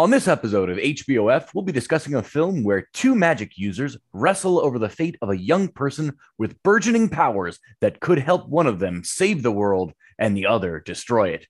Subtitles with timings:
[0.00, 4.58] On this episode of HBOF, we'll be discussing a film where two magic users wrestle
[4.58, 8.78] over the fate of a young person with burgeoning powers that could help one of
[8.78, 11.46] them save the world and the other destroy it.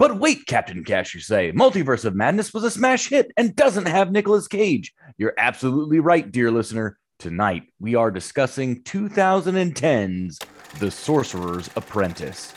[0.00, 3.86] But wait, Captain Cash, you say, Multiverse of Madness was a smash hit and doesn't
[3.86, 4.92] have Nicolas Cage.
[5.16, 6.98] You're absolutely right, dear listener.
[7.20, 10.40] Tonight, we are discussing 2010's
[10.80, 12.52] The Sorcerer's Apprentice.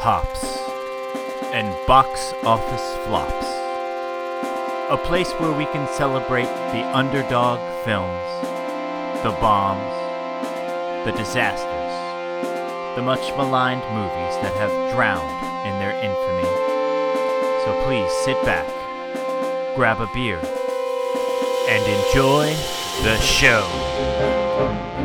[0.00, 0.57] Hops
[1.52, 3.46] and box office flops.
[4.90, 8.26] A place where we can celebrate the underdog films,
[9.22, 9.94] the bombs,
[11.06, 11.94] the disasters,
[12.96, 16.48] the much maligned movies that have drowned in their infamy.
[17.64, 18.66] So please sit back,
[19.74, 20.40] grab a beer,
[21.68, 22.54] and enjoy
[23.04, 24.97] the show.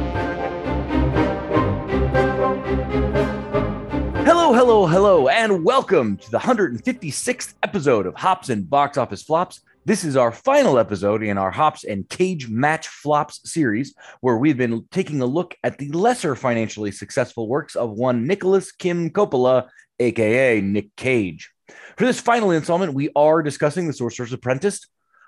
[4.65, 9.59] Hello, hello, and welcome to the 156th episode of Hops and Box Office Flops.
[9.83, 14.55] This is our final episode in our Hops and Cage Match Flops series, where we've
[14.55, 19.67] been taking a look at the lesser financially successful works of one Nicolas Kim Coppola,
[19.99, 21.51] aka Nick Cage.
[21.97, 24.87] For this final installment, we are discussing The Sorcerer's Apprentice.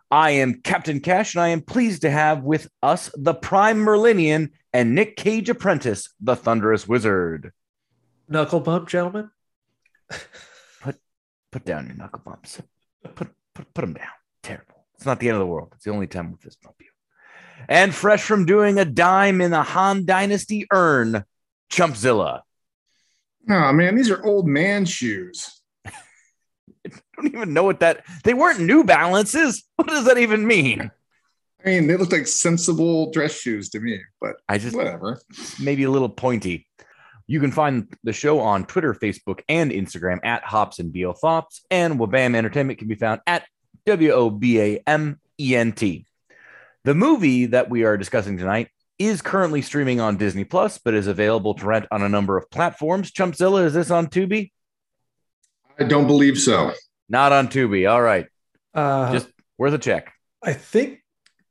[0.09, 4.51] I am Captain Cash, and I am pleased to have with us the Prime Merlinian
[4.71, 7.51] and Nick Cage apprentice, the Thunderous Wizard.
[8.27, 9.29] Knuckle bump, gentlemen.
[10.81, 10.97] Put
[11.51, 12.61] put down your knuckle bumps.
[13.03, 14.07] Put put put them down.
[14.43, 14.85] Terrible.
[14.95, 15.71] It's not the end of the world.
[15.75, 16.87] It's the only time we fist bump you.
[17.67, 21.23] And fresh from doing a dime in the Han Dynasty urn,
[21.71, 22.41] Chumpzilla.
[23.49, 25.61] Oh man, these are old man shoes.
[25.85, 25.91] I
[27.15, 28.03] don't even know what that.
[28.23, 29.63] They weren't New Balances.
[29.75, 30.91] What does that even mean?
[31.65, 35.19] I mean, they looked like sensible dress shoes to me, but I just whatever.
[35.59, 36.67] maybe a little pointy.
[37.27, 41.61] You can find the show on Twitter, Facebook, and Instagram at Hops and BO Thops,
[41.71, 43.45] and Wobam Entertainment can be found at
[43.85, 46.05] W O B A M E N T.
[46.83, 51.07] The movie that we are discussing tonight is currently streaming on Disney Plus, but is
[51.07, 53.11] available to rent on a number of platforms.
[53.11, 54.51] Chumpzilla, is this on Tubi?
[55.79, 56.71] I don't believe so.
[57.09, 57.89] Not on Tubi.
[57.89, 58.27] All right,
[58.73, 59.27] Uh, just
[59.57, 60.13] worth a check.
[60.43, 61.03] I think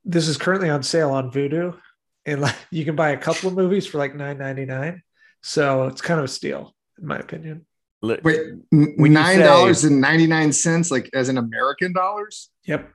[0.05, 1.77] this is currently on sale on Vudu,
[2.25, 5.03] and like, you can buy a couple of movies for like nine ninety nine.
[5.47, 7.67] So it's kind of a steal, in my opinion.
[8.01, 8.23] Wait,
[8.71, 12.49] When nine dollars and ninety nine cents, like as in American dollars.
[12.65, 12.91] Yep.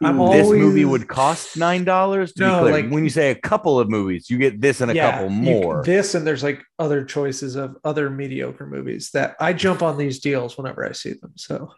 [0.00, 2.32] I'm this movie would cost nine dollars.
[2.36, 4.90] No, be clear, like- when you say a couple of movies, you get this and
[4.92, 5.82] a couple you- more.
[5.82, 10.20] this and there's like other choices of other mediocre movies that I jump on these
[10.20, 11.32] deals whenever I see them.
[11.36, 11.72] So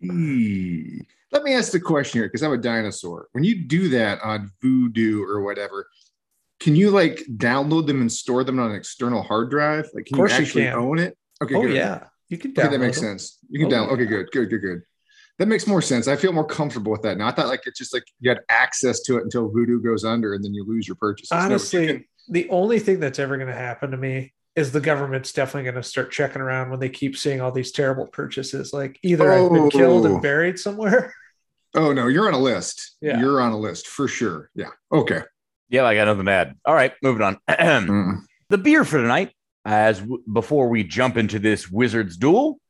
[0.00, 3.26] Let me ask the question here because I'm a dinosaur.
[3.32, 5.88] When you do that on Vudu or whatever,
[6.62, 9.88] can you like download them and store them on an external hard drive?
[9.94, 10.74] Like, can Of course you you actually can.
[10.74, 11.16] own it?
[11.42, 11.74] Okay, oh good.
[11.74, 13.10] yeah, you can Okay, that makes them.
[13.18, 13.38] sense.
[13.50, 13.88] You can Oh, down.
[13.90, 14.82] Okay, good, good, good, good.
[15.38, 16.06] That makes more sense.
[16.08, 17.26] I feel more comfortable with that now.
[17.26, 20.34] I thought like it's just like you had access to it until Vudu goes under
[20.34, 21.30] and then you lose your purchases.
[21.32, 24.70] No, you Honestly, can- the only thing that's ever going to happen to me is
[24.70, 28.06] the government's definitely going to start checking around when they keep seeing all these terrible
[28.06, 28.72] purchases.
[28.72, 30.12] Like either I've been killed Oh.
[30.14, 31.12] and buried somewhere.
[31.74, 32.96] oh no, you're on a list.
[33.00, 33.18] Yeah.
[33.18, 34.50] You're on a list for sure.
[34.54, 34.68] Yeah.
[34.92, 35.22] Okay.
[35.72, 36.54] Yeah, I got nothing to add.
[36.64, 37.38] All right, moving on.
[37.48, 38.18] Mm.
[38.50, 39.32] the beer for tonight,
[39.64, 42.60] as w- before we jump into this Wizards duel,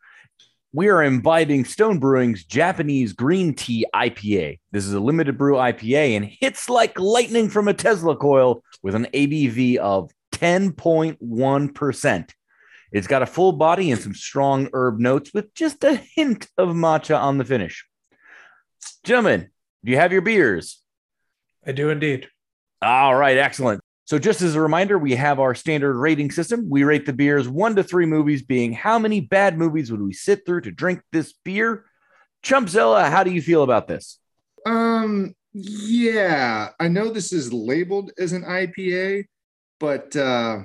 [0.72, 4.58] we are imbibing Stone Brewing's Japanese Green Tea IPA.
[4.70, 8.94] This is a limited brew IPA and hits like lightning from a Tesla coil with
[8.94, 12.30] an ABV of 10.1%.
[12.92, 16.68] It's got a full body and some strong herb notes with just a hint of
[16.70, 17.84] matcha on the finish.
[19.04, 19.50] Gentlemen,
[19.84, 20.80] do you have your beers?
[21.66, 22.28] I do indeed.
[22.82, 23.80] All right, excellent.
[24.04, 26.68] So, just as a reminder, we have our standard rating system.
[26.68, 30.12] We rate the beers one to three movies, being how many bad movies would we
[30.12, 31.84] sit through to drink this beer?
[32.44, 34.18] Chumpzilla, how do you feel about this?
[34.66, 35.34] Um.
[35.54, 39.26] Yeah, I know this is labeled as an IPA,
[39.78, 40.62] but uh,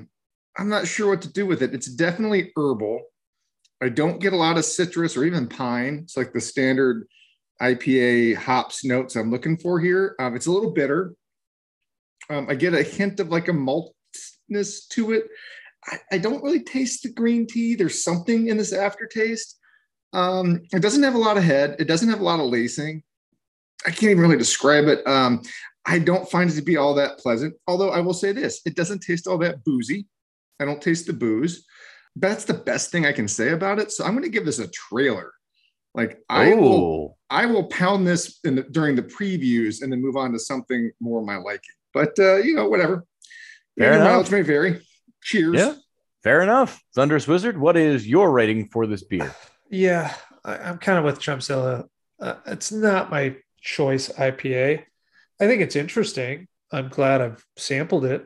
[0.57, 1.73] I'm not sure what to do with it.
[1.73, 3.01] It's definitely herbal.
[3.81, 5.99] I don't get a lot of citrus or even pine.
[6.03, 7.05] It's like the standard
[7.61, 10.15] IPA hops notes I'm looking for here.
[10.19, 11.13] Um, it's a little bitter.
[12.29, 15.25] Um, I get a hint of like a maltness to it.
[15.85, 17.75] I, I don't really taste the green tea.
[17.75, 19.57] There's something in this aftertaste.
[20.13, 21.75] Um, it doesn't have a lot of head.
[21.79, 23.03] It doesn't have a lot of lacing.
[23.85, 25.05] I can't even really describe it.
[25.07, 25.41] Um,
[25.85, 27.55] I don't find it to be all that pleasant.
[27.67, 30.07] Although I will say this, it doesn't taste all that boozy.
[30.59, 31.65] I don't taste the booze.
[32.15, 33.91] That's the best thing I can say about it.
[33.91, 35.31] So I'm going to give this a trailer.
[35.93, 40.01] Like I will, Oh, I will pound this in the, during the previews and then
[40.01, 41.75] move on to something more my liking.
[41.97, 43.03] But uh, you know, whatever.
[43.77, 44.11] Fair Your enough.
[44.11, 44.81] mileage may vary.
[45.23, 45.55] Cheers.
[45.55, 45.73] yeah,
[46.23, 46.81] fair enough.
[46.95, 49.33] Thunderous Wizard, what is your rating for this beer?
[49.69, 50.13] Yeah.
[50.45, 51.85] I, I'm kind of with Chumpzilla.
[52.19, 54.83] Uh, it's not my choice IPA.
[55.39, 56.47] I think it's interesting.
[56.71, 58.25] I'm glad I've sampled it.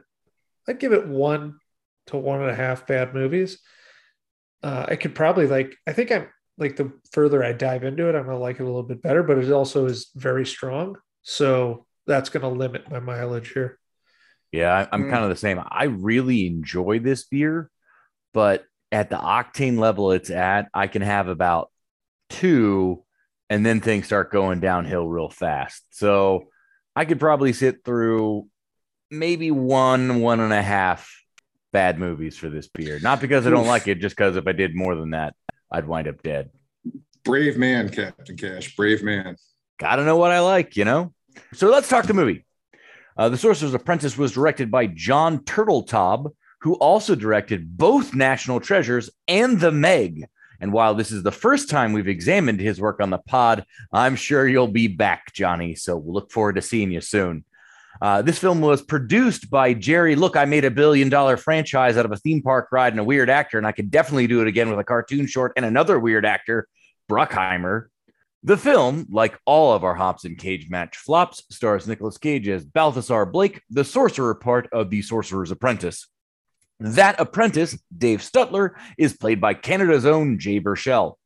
[0.68, 1.58] I'd give it one
[2.08, 3.60] to one and a half bad movies.
[4.64, 5.76] Uh, I could probably like.
[5.88, 6.28] I think I'm
[6.58, 9.24] like the further I dive into it, I'm gonna like it a little bit better.
[9.24, 13.78] But it also is very strong, so that's gonna limit my mileage here.
[14.52, 15.10] Yeah, I- I'm Mm.
[15.12, 15.62] kind of the same.
[15.66, 17.70] I really enjoy this beer,
[18.34, 21.72] but at the octane level it's at, I can have about
[22.30, 23.04] two,
[23.50, 25.84] and then things start going downhill real fast.
[25.92, 26.50] So
[26.96, 28.48] I could probably sit through
[29.10, 31.10] maybe one, one and a half
[31.72, 33.00] bad movies for this beer.
[33.02, 33.68] Not because I don't Oof.
[33.68, 35.36] like it, just because if I did more than that,
[35.72, 36.50] I'd wind up dead.
[37.24, 38.76] Brave man, Captain Cash.
[38.76, 39.38] Brave man.
[39.80, 41.14] Gotta know what I like, you know?
[41.54, 42.46] So let's talk the movie.
[43.18, 46.32] Uh, the Sorcerer's Apprentice was directed by John Turteltaub,
[46.62, 50.26] who also directed both National Treasures and The Meg.
[50.60, 54.16] And while this is the first time we've examined his work on the pod, I'm
[54.16, 55.76] sure you'll be back, Johnny.
[55.76, 57.44] So we'll look forward to seeing you soon.
[58.00, 60.16] Uh, this film was produced by Jerry.
[60.16, 63.04] Look, I made a billion dollar franchise out of a theme park ride and a
[63.04, 66.00] weird actor, and I could definitely do it again with a cartoon short and another
[66.00, 66.68] weird actor,
[67.10, 67.88] Bruckheimer.
[68.44, 72.66] The film, like all of our Hops and Cage match flops, stars Nicolas Cage as
[72.66, 76.08] Balthazar Blake, the sorcerer part of the Sorcerer's Apprentice.
[76.80, 81.18] That apprentice, Dave Stutler, is played by Canada's own Jay Baruchel.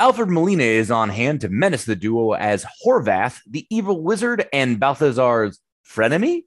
[0.00, 4.80] Alfred Molina is on hand to menace the duo as Horvath, the evil wizard, and
[4.80, 6.44] Balthazar's frenemy,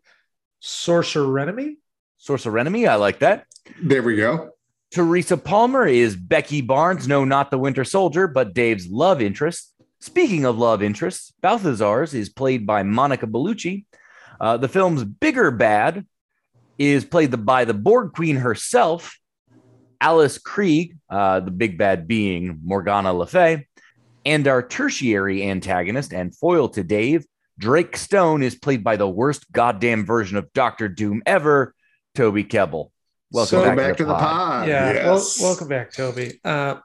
[0.59, 1.77] Sorcerer enemy.
[2.17, 2.87] sorcerer enemy.
[2.87, 3.45] I like that.
[3.81, 4.51] There we go.
[4.91, 9.71] Teresa Palmer is Becky Barnes, no, not the Winter Soldier, but Dave's love interest.
[10.01, 13.85] Speaking of love interests, Balthazar's is played by Monica Bellucci.
[14.39, 16.05] Uh, the film's bigger bad
[16.77, 19.19] is played the, by the Borg Queen herself,
[19.99, 23.67] Alice Krige, uh, the big bad being Morgana Le Fay,
[24.25, 27.25] and our tertiary antagonist and foil to Dave,
[27.57, 31.75] Drake Stone, is played by the worst goddamn version of Doctor Doom ever,
[32.15, 32.91] Toby Kebbell.
[33.31, 34.67] Welcome So back, back, to, to the pod.
[34.69, 34.93] yeah.
[34.93, 35.39] Yes.
[35.39, 36.39] Well, welcome back, Toby.
[36.45, 36.75] Uh,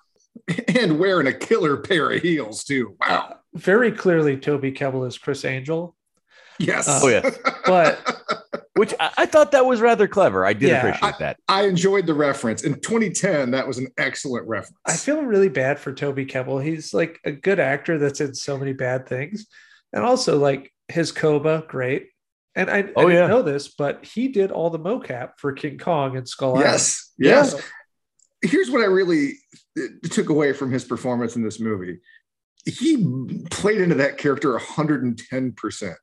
[0.81, 2.97] And wearing a killer pair of heels, too.
[3.01, 3.37] Wow.
[3.55, 5.97] very clearly, Toby Kebbell is Criss Angel,
[6.59, 6.87] Yes.
[6.89, 7.39] Uh, Oh, yes.
[7.67, 8.21] but
[8.77, 10.45] Which I, I thought that was rather clever.
[10.45, 11.37] I did Yeah, appreciate that.
[11.49, 12.65] I enjoyed the reference.
[12.65, 14.77] In 2010, that was an excellent reference.
[14.85, 16.63] I feel really bad for Toby Kebbell.
[16.63, 19.47] He's like a good actor that's in so many bad things,
[19.93, 22.09] and also like his Koba, great.
[22.57, 23.27] And I, I Oh, didn't yeah.
[23.29, 26.65] know this, but he did all the mocap for King Kong and Skull Island.
[26.73, 27.13] Yes.
[27.19, 27.51] Yes.
[27.53, 27.61] So-
[28.45, 29.39] Here's what I really
[29.79, 31.99] uh, took away from his performance in this movie.
[32.65, 35.95] He played into that character 110%.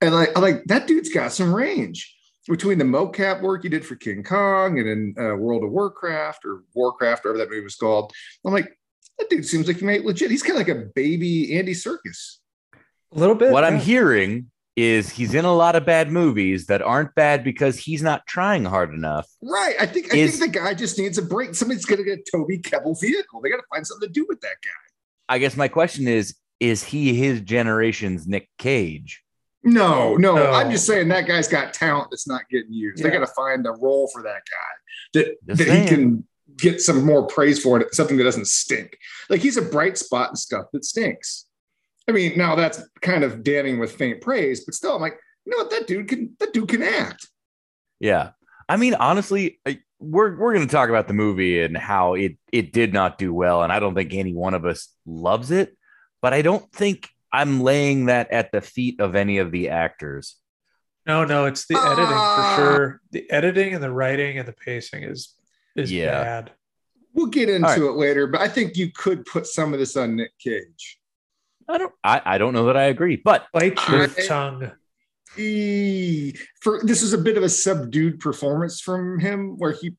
[0.00, 2.14] And like, I'm like that dude's got some range
[2.48, 6.44] between the mocap work he did for King Kong and in uh, World of Warcraft
[6.44, 8.12] or Warcraft, whatever that movie was called.
[8.44, 8.76] I'm like,
[9.18, 10.30] that dude seems like he might legit.
[10.30, 12.36] He's kind of like a baby Andy Serkis.
[12.74, 13.52] a little bit.
[13.52, 17.78] What I'm hearing is he's in a lot of bad movies that aren't bad because
[17.78, 19.28] he's not trying hard enough.
[19.42, 19.76] Right.
[19.78, 21.54] I think I Is- think the guy just needs a break.
[21.54, 23.40] Somebody's gonna get a Toby Kebbell vehicle.
[23.40, 24.70] They gotta find something to do with that guy.
[25.28, 29.22] I guess my question is is he his generation's Nick Cage?
[29.62, 30.52] No, no, No.
[30.52, 33.02] I'm just saying that guy's got talent that's not getting used.
[33.02, 34.74] They got to find a role for that guy
[35.14, 36.26] that, Just that he can
[36.58, 38.98] get some more praise for it, something that doesn't stink.
[39.30, 41.46] Like he's a bright spot in stuff that stinks.
[42.08, 45.50] I mean, now that's kind of damning with faint praise, but still, I'm like, you
[45.52, 45.70] know what?
[45.70, 46.36] That dude can.
[46.38, 47.28] That dude can act.
[48.00, 48.30] Yeah.
[48.68, 49.60] I mean, honestly,
[49.98, 53.32] we're we're going to talk about the movie and how it it did not do
[53.32, 55.76] well, and I don't think any one of us loves it,
[56.22, 60.36] but I don't think I'm laying that at the feet of any of the actors.
[61.06, 62.54] No, no, it's the editing Ah.
[62.56, 63.00] for sure.
[63.10, 65.34] The editing and the writing and the pacing is
[65.76, 66.22] is Yeah.
[66.22, 66.52] bad.
[67.12, 67.82] We'll get into All right.
[67.82, 70.98] it later, but I think you could put some of this on Nick Cage.
[71.68, 74.70] I don't I, I don't know that I agree, but Bite your I- tongue.
[75.36, 79.96] E- for this is a bit of a subdued performance from him where he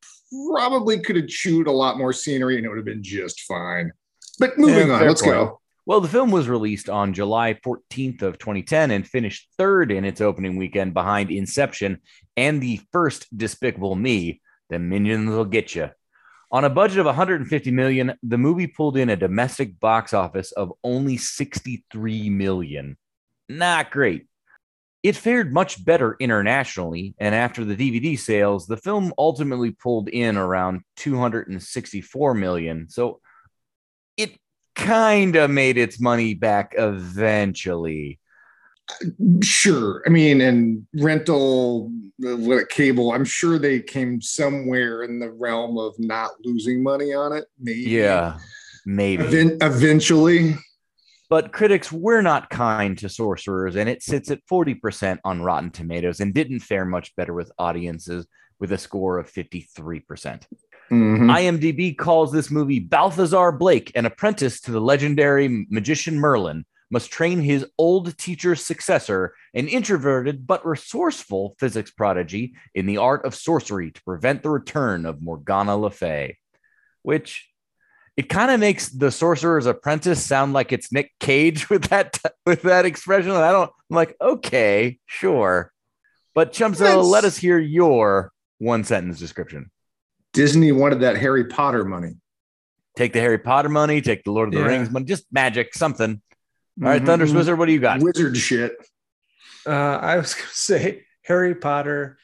[0.53, 3.91] probably could have chewed a lot more scenery and it would have been just fine.
[4.39, 5.60] But moving Yeah, on, let's go.
[5.86, 10.19] Well, the film was released on July 14th of 2010 and finished third in its
[10.22, 12.00] opening weekend behind Inception
[12.36, 14.41] and the first Despicable Me.
[14.69, 15.89] The minions will get you.
[16.55, 20.71] On a budget of 150 million, the movie pulled in a domestic box office of
[20.85, 22.95] only 63 million.
[23.50, 24.27] Not great.
[25.03, 30.38] It fared much better internationally, and after the DVD sales, the film ultimately pulled in
[30.38, 32.88] around 264 million.
[32.89, 33.19] So
[34.15, 34.38] it
[34.75, 38.21] kind of made its money back eventually.
[39.41, 40.03] Sure.
[40.05, 41.91] I mean, and rental,
[42.25, 47.33] uh, cable, I'm sure they came somewhere in the realm of not losing money on
[47.33, 47.45] it.
[47.59, 47.81] Maybe.
[47.81, 48.37] Yeah.
[48.85, 49.23] maybe.
[49.23, 50.55] Even- eventually.
[51.27, 56.19] But critics were not kind to Sorcerers, and it sits at 40% on Rotten Tomatoes
[56.19, 58.27] and didn't fare much better with audiences
[58.59, 60.45] with a score of 53%.
[60.91, 61.31] Mhm.
[61.31, 67.41] IMDb calls this movie Balthazar Blake, an apprentice to the legendary magician Merlin, must train
[67.41, 73.91] his old teacher's successor, an introverted but resourceful physics prodigy, in the art of sorcery
[73.91, 76.37] to prevent the return of Morgana Le Fay.
[77.01, 77.49] Which
[78.17, 82.61] it kind of makes the sorcerer's apprentice sound like it's Nick Cage with that with
[82.63, 83.31] that expression.
[83.31, 83.71] I don't.
[83.89, 85.71] I'm like, okay, sure,
[86.33, 89.69] but Chumzo, That's- let us hear your one sentence description.
[90.33, 92.11] Disney wanted that Harry Potter money.
[92.97, 94.67] Take the Harry Potter money, take the Lord of the Yeah.
[94.67, 96.21] Rings money, just magic, something.
[96.82, 97.05] All right, Mhm.
[97.05, 98.01] Thunder Wizard, what do you got?
[98.01, 98.74] Wizard shit.
[99.65, 102.17] Uh, I was going to say Harry Potter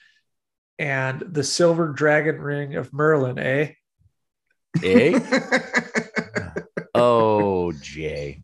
[0.78, 3.72] and the silver dragon ring of Merlin, eh?
[4.84, 5.20] Eh?
[6.96, 8.44] oh, Jay.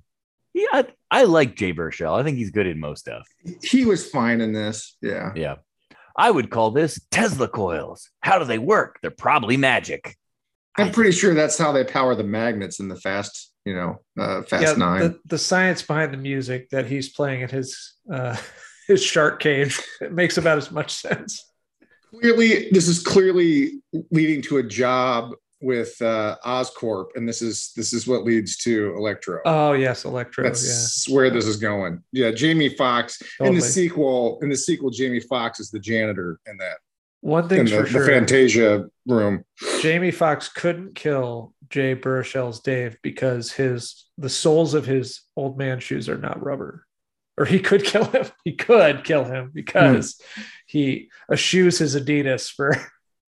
[0.54, 2.20] Yeah, I, I like Jay Baruchel.
[2.20, 3.28] I think he's good in most stuff.
[3.64, 4.98] he was fine in this.
[5.02, 5.32] Yeah.
[5.36, 5.56] Yeah.
[6.16, 8.10] I would call this Tesla coils.
[8.22, 8.98] How do they work?
[9.02, 10.16] They're probably magic.
[10.76, 14.44] I'm pretty sure that's how they power the magnets in the fast, you know, uh,
[14.44, 15.02] fast yeah, nine.
[15.02, 18.38] The, the science behind the music that he's playing in his uh,
[18.88, 21.52] his shark cage it makes about as much sense.
[22.12, 23.82] clearly, this is clearly
[24.12, 28.96] leading to a job with uh, Oscorp, and this is this is what leads to
[28.96, 29.42] Electro.
[29.44, 30.46] Oh yes, Electro.
[30.46, 32.02] That's where this is going.
[32.14, 34.40] Yeah, Jamie Foxx in the sequel.
[34.42, 36.78] In the sequel, Jamie Foxx is the janitor in that
[37.28, 37.32] yeah.
[37.32, 38.06] One in thing's the, for the.
[38.06, 39.44] Fantasia room.
[39.82, 45.80] Jamie Foxx couldn't kill Jay Baruchel's Dave because his the soles of his old man
[45.80, 46.86] shoes are not rubber.
[47.38, 48.26] Or he could kill him.
[48.44, 50.20] He could kill him because
[50.66, 52.76] he eschews his Adidas for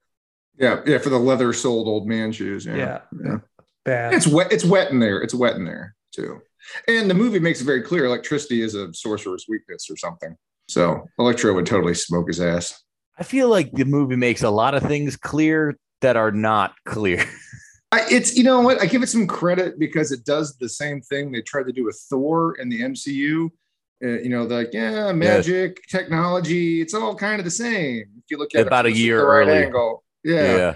[0.57, 2.65] Yeah, yeah, for the leather soled old man shoes.
[2.65, 2.75] Yeah.
[2.75, 3.37] yeah, Yeah.
[3.85, 4.13] bad.
[4.13, 4.51] It's wet.
[4.51, 5.21] It's wet in there.
[5.21, 6.41] It's wet in there too.
[6.87, 10.35] And the movie makes it very clear electricity is a sorcerer's weakness or something.
[10.67, 12.83] So Electro would totally smoke his ass.
[13.17, 17.25] I feel like the movie makes a lot of things clear that are not clear.
[17.91, 21.01] I, it's you know what I give it some credit because it does the same
[21.01, 23.49] thing they tried to do with Thor in the MCU.
[24.01, 28.03] Uh, you know, like yeah, magic, technology, it's all kind of the same.
[28.17, 29.63] If you look at About a it from year right early.
[29.65, 30.75] angle, yeah.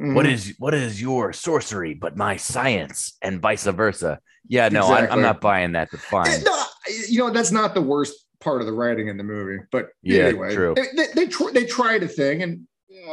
[0.00, 0.14] Mhm.
[0.14, 4.20] What is what is your sorcery but my science and vice versa?
[4.48, 5.88] Yeah, no, I'm, I'm not buying that.
[5.90, 6.42] But Eh, fine.
[6.44, 6.64] No,
[7.08, 10.24] you know that's not the worst part of the writing in the movie, but Yeah,
[10.28, 10.74] anyway, true.
[10.74, 12.66] They, they, they, tr- they tried a thing, and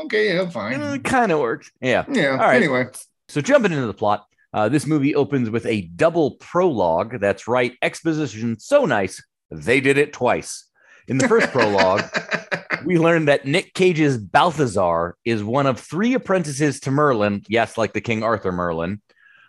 [0.05, 0.79] okay, yeah, fine.
[0.81, 1.69] it kind of works.
[1.81, 2.05] Yeah.
[2.09, 2.31] Yeah.
[2.31, 2.55] All right.
[2.55, 2.85] Anyway,
[3.29, 7.19] So jumping into the plot, uh, this movie opens with a double prologue.
[7.19, 10.65] That's right, exposition so nice they did it twice.
[11.07, 12.03] In the first prologue,
[12.85, 17.43] we learned that Nick Cage's Balthazar is one of three apprentices to Merlin.
[17.47, 19.01] Yes, like the King Arthur Merlin.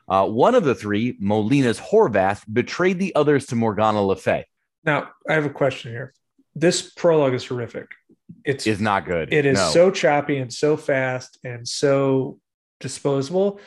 [0.09, 4.47] Uh, one of the three, Molina's Horvath, betrayed the others to Morgana Le Fay.
[4.85, 6.15] Now, I have a question here.
[6.55, 7.89] This prologue is horrific.
[8.45, 9.33] It's Is not good.
[9.33, 9.71] it is No.
[9.71, 12.39] so choppy and so fast and so
[12.81, 13.61] disposable.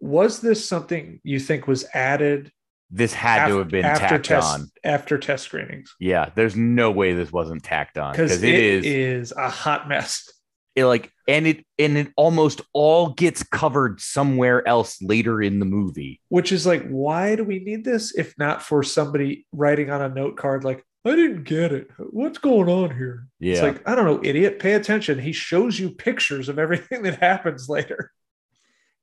[0.00, 2.50] Was this something you think was added
[2.90, 4.70] This had to have been after tacked test on.
[4.84, 5.94] after test screenings?
[6.00, 9.48] Yeah, there's no way this wasn't tacked on Because because it it is is a
[9.48, 10.30] hot mess.
[10.74, 15.64] it like and it and it almost all gets covered somewhere else later in the
[15.64, 16.20] movie.
[16.28, 20.08] Which is like, why do we need this if not for somebody writing on a
[20.08, 21.88] note card like, I didn't get it.
[21.98, 23.26] What's going on here?
[23.38, 23.52] Yeah.
[23.54, 24.58] It's like, I don't know, idiot.
[24.58, 25.18] Pay attention.
[25.18, 28.10] He shows you pictures of everything that happens later.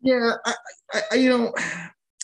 [0.01, 0.53] Yeah, I,
[0.93, 1.53] I, I, you know,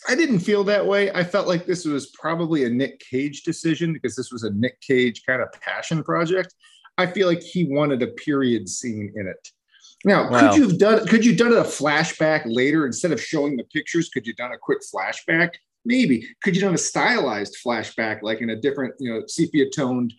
[0.08, 1.10] I didn't feel that way.
[1.12, 4.80] I felt like this was probably a Nick Cage decision because this was a Nick
[4.80, 6.54] Cage kind of passion project.
[6.96, 9.48] I feel like he wanted a period scene in it.
[10.04, 11.06] Now, Well- could you have done?
[11.06, 14.08] Could you done a flashback later instead of showing the pictures?
[14.08, 15.54] Could you done a quick flashback?
[15.84, 16.26] Maybe.
[16.42, 20.12] Could you done a stylized flashback, like in a different, you know, sepia toned,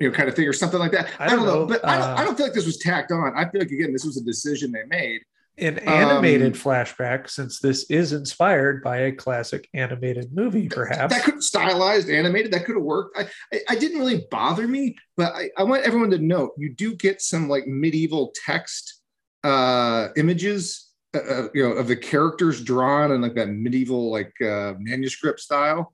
[0.00, 1.10] you know, kind of thing, or something like that?
[1.18, 1.64] I don't know.
[1.66, 3.32] but I, don't, Uh, I don't feel like this was tacked on.
[3.36, 5.20] I feel like again, this was a decision they made.
[5.58, 11.12] An animated Um, flashback, since this is inspired by a classic animated movie, perhaps.
[11.14, 13.18] that could have stylized, animated, that could have worked.
[13.18, 16.74] I, I, I didn't really bother me, but I, I want everyone to note you
[16.74, 19.00] do get some like medieval text
[19.44, 24.32] uh images uh, uh, you know of the characters drawn in like that medieval like
[24.40, 25.92] uh manuscript style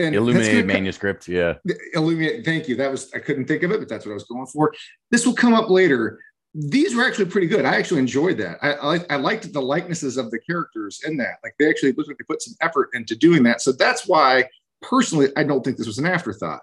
[0.00, 1.28] and Illuminated gonna- manuscript.
[1.28, 1.54] Yeah.
[1.94, 4.24] illuminate thank you that was i couldn't think of it but that's what i was
[4.24, 4.74] going for
[5.12, 6.18] this will come up later
[6.54, 7.64] these were actually pretty good.
[7.64, 8.58] I actually enjoyed that.
[8.62, 11.38] I i, I liked the likenesses of the characters in that.
[11.44, 13.60] Like they actually looked like they put some effort into doing that.
[13.60, 14.48] So that's why
[14.82, 16.62] personally i don't think this was an afterthought.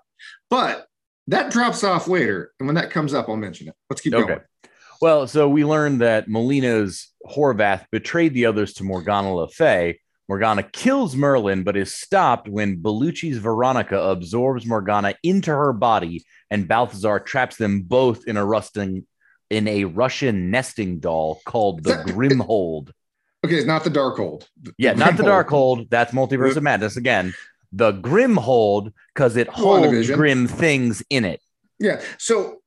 [0.50, 0.88] But
[1.27, 3.75] that drops off later and when that comes up i'll mention it.
[3.89, 4.27] Let's keep Okay.
[4.27, 4.41] going.
[5.00, 10.63] Well, so we learned that Molina's Horvath betrayed the others to Morgana Le Fay, Morgana
[10.63, 17.20] kills Merlin, but is stopped when Bellucci's Veronica absorbs Morgana into her body, and Balthazar
[17.20, 19.06] traps them both in a rusting
[19.50, 22.92] in a Russian nesting doll called the Grimhold.
[23.46, 24.48] Okay, it's not the Darkhold.
[24.77, 25.89] Yeah, not the Darkhold.
[25.89, 27.34] That's Multiverse of Madness again.
[27.72, 31.42] The Grimhold because it holds grim things in it.
[31.80, 32.01] Yeah.
[32.18, 32.58] So,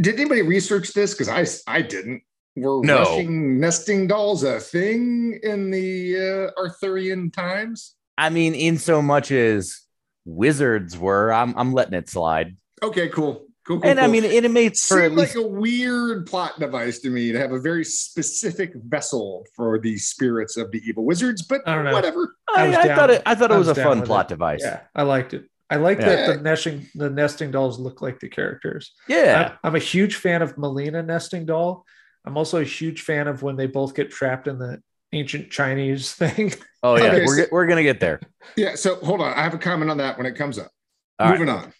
[0.00, 1.14] did anybody research this?
[1.14, 2.22] Because I I didn't.
[2.56, 2.98] Were No.
[2.98, 7.94] Russian nesting dolls a thing in the uh, Arthurian times?
[8.16, 9.80] I mean, in so much as
[10.24, 12.56] wizards were, I'm I'm letting it slide.
[12.82, 13.88] Okay, cool, cool, cool.
[13.88, 17.30] And I mean, it makes for seemed least like a weird plot device to me
[17.32, 21.74] to have a very specific vessel for the spirits of the evil wizards, but I
[21.76, 21.92] don't know.
[21.92, 22.34] whatever.
[22.48, 23.22] I I, I thought it.
[23.26, 24.28] I thought it I was, was a fun plot it.
[24.30, 24.60] device.
[24.64, 25.44] Yeah, I liked it.
[25.70, 26.08] I like Yeah.
[26.26, 28.92] that the nesting the nesting dolls look like the characters.
[29.06, 29.52] Yeah.
[29.62, 31.84] I'm, I'm a huge fan of Molina nesting doll.
[32.24, 34.80] I'm also a huge fan of when they both get trapped in the
[35.12, 36.52] ancient Chinese thing.
[36.82, 37.04] Oh yeah.
[37.04, 38.18] Okay, we're so- we're gonna get there.
[38.56, 38.76] Yeah.
[38.76, 40.70] So hold on, I have a comment on that when it comes up.
[41.18, 41.38] All right.
[41.38, 41.72] Moving on.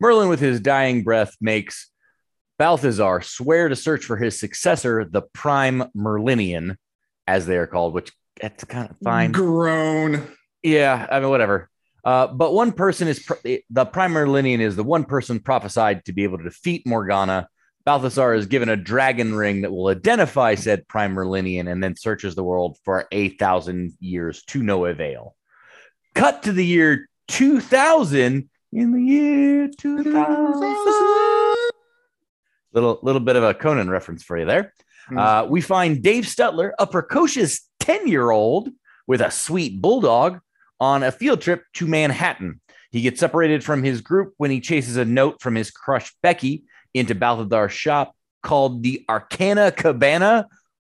[0.00, 1.90] Merlin, with his dying breath, makes
[2.58, 6.76] Balthazar swear to search for his successor, the Prime Merlinian,
[7.26, 9.32] as they are called, which that's kind of fine.
[9.32, 10.26] Grown.
[10.62, 11.70] Yeah, I mean, whatever.
[12.04, 16.12] Uh, but one person is pr- the Prime Merlinian is the one person prophesied to
[16.12, 17.48] be able to defeat Morgana.
[17.84, 22.34] Balthazar is given a dragon ring that will identify said Prime Merlinian and then searches
[22.34, 25.36] the world for 8,000 years to no avail.
[26.14, 28.48] Cut to the year 2000.
[28.76, 30.04] In the year 2000.
[32.74, 34.74] Little, little bit of a Conan reference for you there.
[35.08, 35.18] Hmm.
[35.18, 38.68] Uh, we find Dave Stutler, a precocious 10 year old
[39.06, 40.40] with a sweet bulldog,
[40.78, 42.60] on a field trip to Manhattan.
[42.90, 46.64] He gets separated from his group when he chases a note from his crush Becky
[46.92, 50.48] into Balthazar's shop called the Arcana Cabana,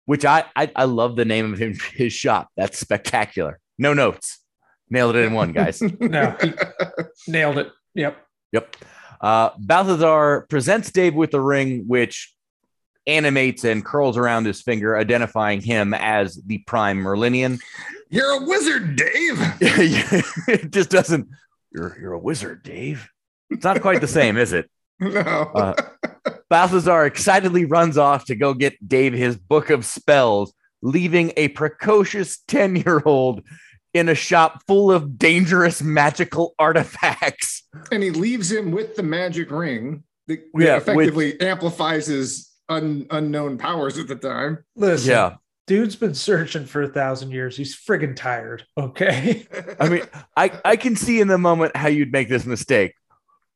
[0.03, 2.49] which I I, I love the name of him, his shop.
[2.57, 3.57] That's spectacular.
[3.77, 4.38] No notes.
[4.89, 5.81] Nailed it in one, guys.
[5.99, 6.35] No,
[7.27, 7.71] nailed it.
[7.93, 8.17] Yep.
[8.51, 8.75] Yep.
[9.21, 12.33] Uh, Balthazar presents Dave with the ring, which
[13.05, 17.59] animates and curls around his finger, identifying him as the Prime Merlinian.
[18.09, 19.37] You're a wizard, Dave.
[19.61, 21.27] it just doesn't.
[21.71, 23.09] You're you're a wizard, Dave.
[23.49, 24.69] It's not quite the same, is it?
[25.01, 25.21] No.
[25.21, 25.75] Uh,
[26.49, 32.39] Balthazar excitedly runs off to go get Dave his book of spells, leaving a precocious
[32.49, 33.43] 10 year old
[33.93, 37.63] in a shop full of dangerous magical artifacts.
[37.91, 43.07] and he leaves him with the magic ring that, that Yeah, effectively amplifies his un,
[43.09, 44.63] unknown powers at the time.
[44.75, 45.35] Listen, Yeah.
[45.67, 47.57] dude's been searching for a thousand years.
[47.57, 48.63] He's friggin' tired.
[48.77, 49.47] Okay.
[49.79, 50.03] I mean,
[50.37, 52.93] I, I can see in the moment how you'd make this mistake,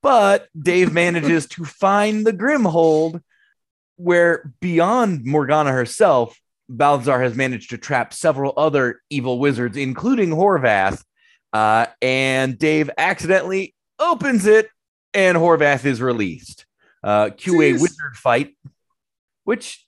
[0.02, 3.22] but Dave manages to find the Grimhold,
[3.98, 6.36] where beyond Morgana herself,
[6.70, 11.04] Balthazar has managed to trap several other evil wizards, including Horvath.
[11.52, 14.70] Uh, and Dave accidentally opens it,
[15.14, 16.66] and Horvath is released.
[17.04, 17.82] Uh, cue a Jeez.
[17.82, 18.58] wizard fight,
[19.44, 19.86] which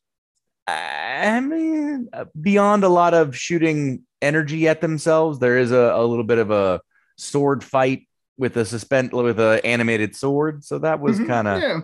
[0.68, 6.04] I mean, uh, beyond a lot of shooting energy at themselves, there is a, a
[6.06, 6.82] little bit of a
[7.18, 8.08] sword fight
[8.38, 10.66] with a suspend with a animated sword.
[10.66, 11.80] So that was Mhm, kind of yeah.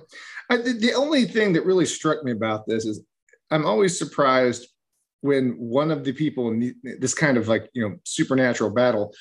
[0.49, 3.01] I, the, the only thing that really struck me about this is
[3.51, 4.67] I'm always surprised
[5.21, 9.13] when one of the people in the, this kind of like you know supernatural battle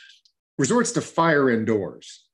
[0.59, 2.27] resorts to fire indoors.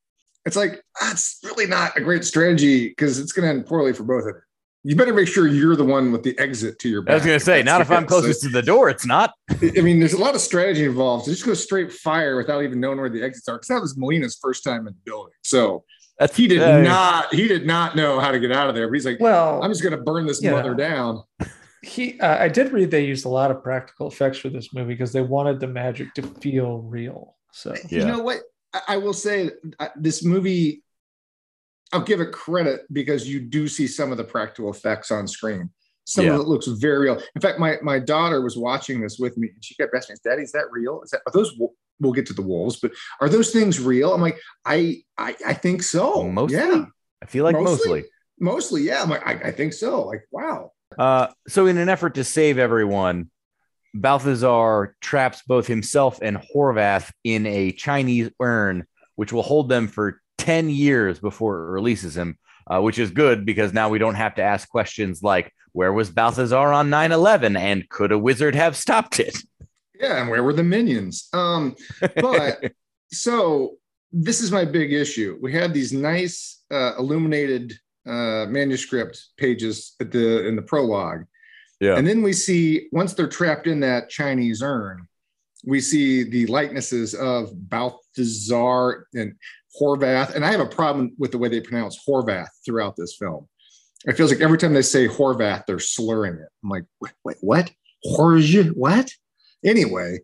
[0.45, 4.05] It's like that's really not a great strategy because it's going to end poorly for
[4.05, 4.41] both of you.
[4.91, 7.03] You better make sure you're the one with the exit to your.
[7.03, 7.13] Back.
[7.13, 8.09] I was going to say, that's not if I'm case.
[8.09, 8.89] closest to the door.
[8.89, 9.33] It's not.
[9.51, 11.25] I mean, there's a lot of strategy involved.
[11.25, 13.97] To just go straight fire without even knowing where the exits are, because that was
[13.97, 15.33] Molina's first time in the building.
[15.43, 15.83] So
[16.21, 17.35] That's he did uh, not.
[17.35, 18.87] He did not know how to get out of there.
[18.87, 21.25] But he's like, Well, I'm just going to burn this you mother down.
[21.87, 24.95] He uh, I did read they used a lot of practical effects for this movie
[24.95, 27.37] because they wanted the magic to feel real.
[27.53, 28.01] So Yeah.
[28.01, 28.41] You know what?
[28.75, 30.83] I, I will say uh, this movie.
[31.93, 35.71] I'll give it credit because you do see some of the practical effects on screen.
[36.05, 36.35] Some Yeah.
[36.35, 37.21] of it looks very real.
[37.35, 40.43] In fact, my my daughter was watching this with me, and she kept asking, "Daddy,
[40.43, 41.01] is that real?
[41.03, 41.53] Is that are those?"
[41.99, 44.13] We'll get to the wolves, but are those things real?
[44.13, 46.25] I'm like, I I, I think so.
[46.29, 46.59] Mostly?
[46.59, 46.85] yeah,
[47.23, 47.89] I feel like Mostly?
[47.89, 48.05] mostly.
[48.39, 49.03] mostly, yeah.
[49.03, 50.03] I'm like, I, I think so.
[50.03, 50.73] Like, wow.
[50.99, 53.31] Uh, so, in an effort to save everyone,
[53.95, 60.21] Balthazar traps both himself and Horvath in a Chinese urn, which will hold them for
[60.39, 62.39] 10 years before it releases him,
[62.71, 66.11] uh, which is good because now we don't have to ask questions like, where was
[66.11, 69.37] Balthazar on 9 11 and could a wizard have stopped it?
[69.99, 71.29] Yeah, and where were the minions?
[71.33, 71.75] Um,
[72.17, 72.73] but
[73.13, 73.77] so
[74.13, 75.39] this is my big issue.
[75.41, 77.75] We had these nice uh, illuminated
[78.07, 81.25] uh, manuscript pages at the in the prologue,
[81.81, 81.97] Yeah.
[81.97, 85.07] and then we see once they're trapped in that Chinese urn,
[85.65, 89.35] we see the likenesses of Balthazar and
[89.81, 90.35] Horvath.
[90.35, 93.49] And I have a problem with the way they pronounce Horvath throughout this film.
[94.07, 96.49] It feels like every time they say Horvath, they're slurring it.
[96.63, 97.71] I'm like, wait, wait what?
[98.07, 98.71] Horj?
[98.75, 99.11] What?
[99.65, 100.21] Anyway,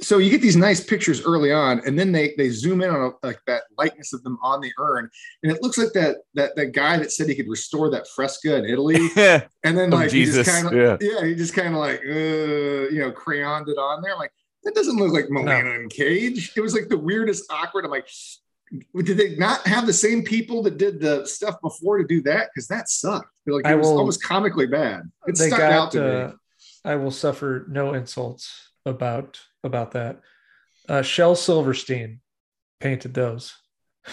[0.00, 3.12] so you get these nice pictures early on, and then they they zoom in on
[3.12, 5.10] a, like that likeness of them on the urn,
[5.42, 8.56] and it looks like that that that guy that said he could restore that fresca
[8.56, 10.96] in Italy, and then like he Jesus, just kind of yeah.
[11.00, 11.26] yeah.
[11.26, 14.12] he just kind of like uh, you know crayoned it on there.
[14.12, 14.32] I'm like
[14.64, 16.52] that doesn't look like Molina and Cage.
[16.56, 17.84] It was like the weirdest awkward.
[17.84, 18.08] I'm like,
[19.02, 22.50] did they not have the same people that did the stuff before to do that?
[22.52, 23.32] Because that sucked.
[23.46, 25.10] Like it I was will- almost comically bad.
[25.26, 26.34] It they stuck out to Uh, me.
[26.84, 30.20] I will suffer no insults about about that.
[30.88, 32.20] Uh, Shel Silverstein
[32.80, 33.54] painted those.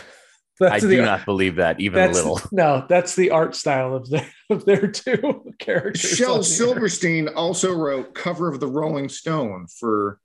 [0.61, 2.39] I do not believe that even a little.
[2.51, 2.85] no.
[2.87, 6.01] That's the art style of their of their two characters.
[6.01, 6.43] Shel on here.
[6.43, 10.19] Silverstein also wrote cover of the Rolling Stone for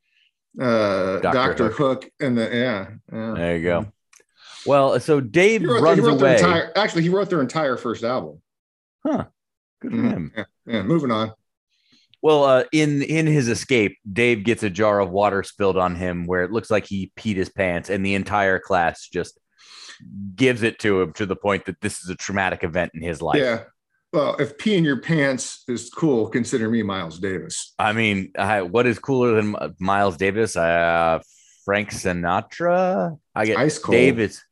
[0.61, 1.33] uh, Dr.
[1.33, 2.04] Doctor Hook.
[2.04, 2.12] Hook.
[2.20, 2.87] and the yeah.
[3.12, 3.35] yeah.
[3.37, 3.92] There you go.
[4.66, 6.37] Well, so Dave wrote, runs he wrote their away.
[6.37, 6.72] entire.
[6.76, 8.40] Actually, he wrote their entire first album.
[9.06, 9.24] Huh.
[9.80, 10.11] Good for Mhm.
[10.12, 10.33] him.
[10.37, 11.33] Yeah, yeah, moving on.
[12.22, 16.26] Well, uh, in in his escape, Dave gets a jar of water spilled on him,
[16.26, 19.38] where it looks like he peed his pants, and the entire class just
[20.35, 23.22] gives it to him to the point that this is a traumatic event in his
[23.22, 23.38] life.
[23.38, 23.64] Yeah.
[24.12, 27.74] Well, if peeing your pants is cool, consider me Miles Davis.
[27.78, 30.56] I mean, I, what is cooler than Miles Davis?
[30.56, 31.20] Uh,
[31.64, 33.18] Frank Sinatra.
[33.35, 33.92] I get Ice cold.
[33.92, 34.42] Dave is.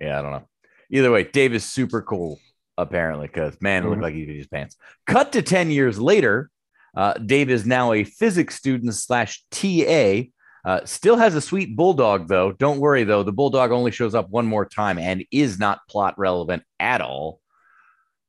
[0.00, 0.48] Yeah, I don't know.
[0.90, 2.38] Either way, Dave is super cool
[2.80, 4.02] apparently because man, it looked Mhm.
[4.04, 4.76] like he peed his pants.
[5.06, 6.50] Cut to ten years later,
[6.96, 10.30] uh, Dave is now a physics student slash TA.
[10.64, 12.52] Uh, still has a sweet bulldog though.
[12.52, 16.18] Don't worry though, the bulldog only shows up one more time and is not plot
[16.18, 17.40] relevant at all.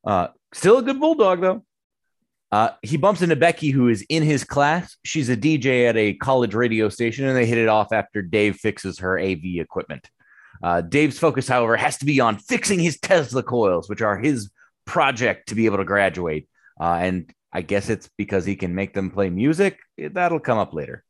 [0.05, 1.65] Uh, still a good bulldog though.
[2.51, 4.97] Uh, he bumps into Becky, who is in his class.
[5.05, 8.57] She's a DJ at a college radio station, and they hit it off after Dave
[8.57, 10.09] fixes her AV equipment.
[10.63, 14.49] Uh, Dave's focus, however, has to be on fixing his Tesla coils, which are his
[14.85, 16.47] project to be able to graduate.
[16.79, 19.77] Uh, and I guess it's because he can make them play music.
[19.97, 21.03] That'll come up later.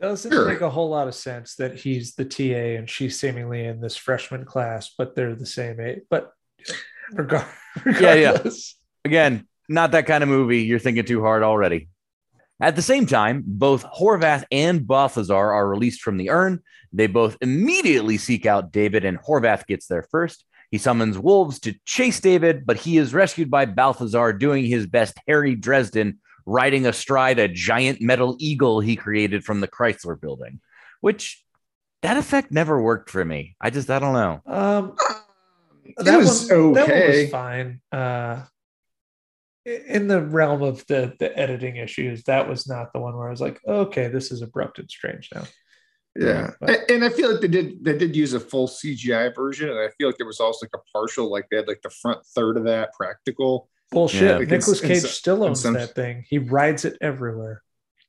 [0.00, 0.46] Doesn't Sure.
[0.46, 3.96] make a whole lot of sense that he's the TA and she's seemingly in this
[3.96, 6.02] freshman class, but they're the same age.
[6.08, 6.30] But
[7.12, 7.46] regard,
[8.00, 8.38] Yeah, yeah.
[9.04, 10.60] Again, not that kind of movie.
[10.62, 11.88] You're thinking too hard already.
[12.60, 16.60] At the same time, both Horvath and Balthazar are released from the urn.
[16.92, 20.44] They both immediately seek out David, and Horvath gets there first.
[20.70, 25.16] He summons wolves to chase David, but he is rescued by Balthazar doing his best
[25.26, 30.60] Harry Dresden, riding astride a giant metal eagle he created from the Chrysler building,
[31.00, 31.42] which
[32.02, 33.56] that effect never worked for me.
[33.60, 34.42] I just, I don't know.
[34.46, 34.96] um,
[35.84, 37.22] It that was one, that one okay.
[37.22, 37.80] was fine.
[37.90, 38.42] Uh,
[39.88, 43.30] in the realm of the the editing issues, that was not the one where I
[43.30, 45.44] was like, okay, this is abrupt and strange now.
[46.16, 49.34] Yeah, But- and, and I feel like they did they did use a full CGI
[49.34, 51.82] version, and I feel like there was also like a partial, like they had like
[51.82, 53.68] the front third of that practical.
[53.90, 54.22] Bullshit.
[54.22, 54.32] Yeah.
[54.38, 56.24] Like in- Nicolas Cage some- still in owns some- that thing.
[56.28, 57.62] He rides it everywhere.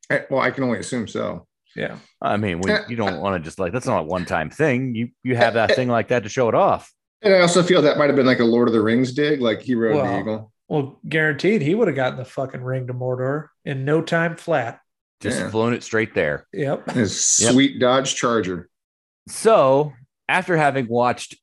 [0.09, 1.47] I- well, I can only assume so.
[1.75, 1.99] Yeah.
[2.21, 3.19] I mean, we, eh, you don't eh.
[3.19, 4.95] want to just like, that's not a one time thing.
[4.95, 6.91] You, you have that eh, thing like that to show it off.
[7.21, 9.39] And I also feel that might have been like a Lord of the Rings dig,
[9.39, 10.51] like he rode the eagle.
[10.69, 14.79] Well, guaranteed he would have gotten the fucking ring to Mordor in no time flat.
[15.19, 15.49] Just Yeah.
[15.49, 16.47] flown it straight there.
[16.53, 16.91] Yep.
[16.91, 17.51] His Yep.
[17.53, 18.69] sweet Dodge Charger.
[19.27, 19.93] So,
[20.29, 21.35] after having watched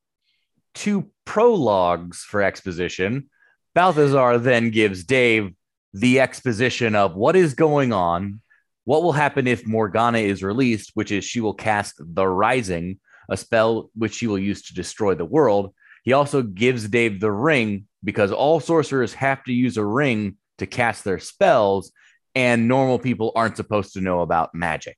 [0.73, 3.29] two prologues for exposition,
[3.75, 5.53] Balthazar then gives Dave
[5.93, 8.41] the exposition of what is going on,
[8.85, 13.35] what will happen if Morgana is released, which is she will cast the Rising, a
[13.35, 15.73] spell which she will use to destroy the world.
[16.03, 20.65] He also gives Dave the ring because all sorcerers have to use a ring to
[20.65, 21.91] cast their spells,
[22.33, 24.97] and normal people aren't supposed to know about magic.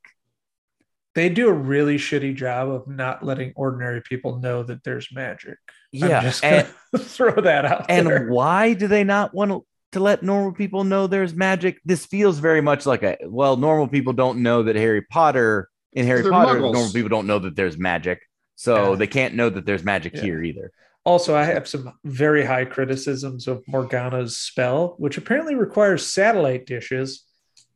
[1.16, 5.58] They do a really shitty job of not letting ordinary people know that there's magic.
[5.94, 6.68] I'm Yeah, just gonna
[6.98, 8.30] throw that out And there.
[8.30, 11.80] why do they not want to let normal people know there's magic?
[11.84, 16.06] This feels very much like a well, normal people don't know that Harry Potter in
[16.06, 16.74] Harry Potter, muggles.
[16.74, 18.22] normal people don't know that there's magic.
[18.56, 18.96] So Yeah.
[18.98, 20.22] they can't know that there's magic Yeah.
[20.22, 20.72] here either.
[21.10, 27.26] Also, I have some very high criticisms of Morgana's spell, which apparently requires satellite dishes.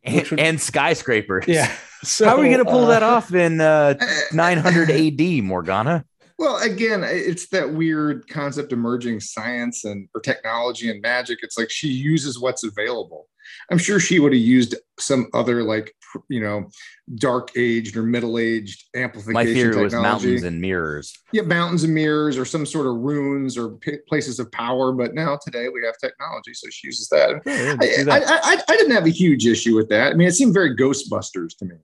[0.04, 1.46] And, would- and skyscrapers.
[1.48, 1.72] Yeah.
[2.04, 5.44] So How are we going to pull uh, that off in uh, Eh, 900 AD,
[5.44, 6.06] Morgana?
[6.40, 11.40] Well, again, it's that weird concept of merging science and or technology and magic.
[11.42, 13.28] It's like she uses what's available.
[13.72, 15.94] I'm sure she would have used some other like
[16.30, 16.70] you know
[17.16, 21.14] dark aged or middle aged amplification My theory was mountains and mirrors.
[21.32, 24.92] yeah, mountains and mirrors or some sort of runes or p- places of power.
[24.92, 27.42] But now today we have technology, so she uses that.
[27.46, 28.18] Yeah, yeah, I, do I.
[28.18, 30.14] I, I didn't have a huge issue with that.
[30.14, 31.76] I mean, it seemed very Ghostbusters to me.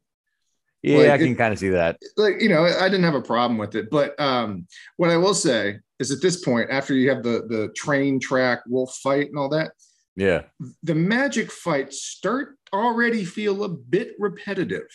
[0.81, 1.97] Yeah, Like, I can kind of see that.
[2.15, 4.65] like you know i didn't have a problem with it but um
[4.97, 8.59] what i will say is at this point after you have the the train track
[8.67, 9.71] wolf fight and all that
[10.15, 10.43] Yeah.
[10.83, 14.87] the magic fights start already feel a bit repetitive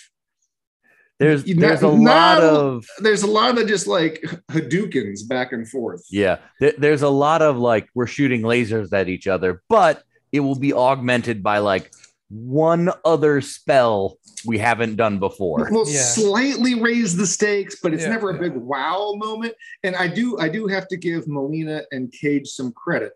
[1.20, 5.52] There's there's a not- lot not- of there's a lot of just like hadoukens back
[5.52, 6.38] and forth yeah.
[6.60, 10.58] There, there's a lot of like we're shooting lasers at each other, but it will
[10.58, 11.92] be augmented by like
[12.28, 15.68] one other spell we haven't done before.
[15.70, 16.00] will Yeah.
[16.02, 18.40] slightly raise the stakes but it's Yeah, never a yeah.
[18.40, 22.72] big wow moment and i do i do have to give molina and cage some
[22.72, 23.12] credit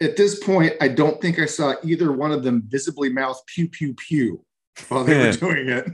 [0.00, 3.68] at this point i don't think i saw either one of them visibly mouth pew
[3.68, 4.44] pew pew
[4.88, 5.86] while they were doing it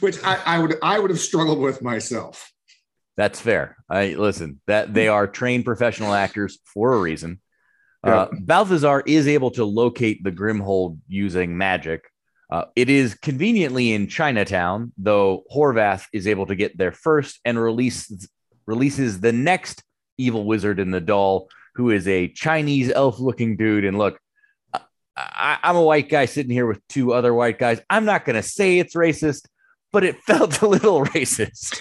[0.00, 2.52] which I, I would i would have struggled with myself
[3.16, 3.76] That's fair.
[3.88, 7.40] I listen that they are trained professional actors for a reason.
[8.06, 12.10] Uh, Balthazar is able to locate the Grimhold using magic.
[12.48, 17.60] Uh, it is conveniently in Chinatown, though Horvath is able to get there first and
[17.60, 18.28] release,
[18.66, 19.82] releases the next
[20.16, 23.84] evil wizard in the doll, who is a Chinese elf looking dude.
[23.84, 24.20] And look,
[25.16, 27.80] I, I'm a white guy sitting here with two other white guys.
[27.90, 29.46] I'm not going to say it's racist,
[29.92, 31.80] but it felt a little racist.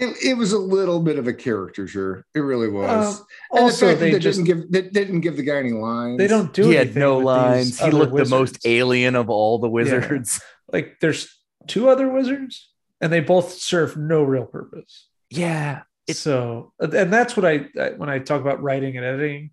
[0.00, 3.86] It, it was a little bit of a caricature it really was Um, and also,
[3.86, 6.18] the fact they that they just didn't give they didn't give the guy any lines
[6.18, 7.78] they don't do he had no lines.
[7.78, 10.40] He other looked the most alien of all the wizards.
[10.72, 11.28] like there's
[11.66, 15.82] two other wizards and they both serve no real purpose Yeah.
[16.10, 19.50] so and that's what I, I when i talk about writing and editing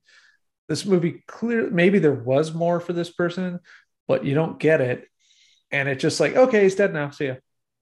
[0.70, 3.60] this movie clear maybe there was more for this person
[4.08, 5.08] but you don't get it
[5.72, 7.36] and it's just like okay he's dead now see ya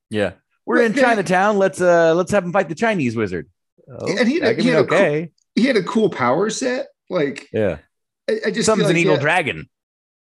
[0.09, 0.31] Yeah.
[0.65, 1.57] We're in Chinatown.
[1.57, 3.49] Let's uh let's have him fight the Chinese wizard.
[3.89, 6.49] Oh, And he had a- he be had a cool- he had a cool power
[6.49, 7.77] set like yeah.
[8.29, 9.69] i, I just Summons feel an evil yeah, dragon.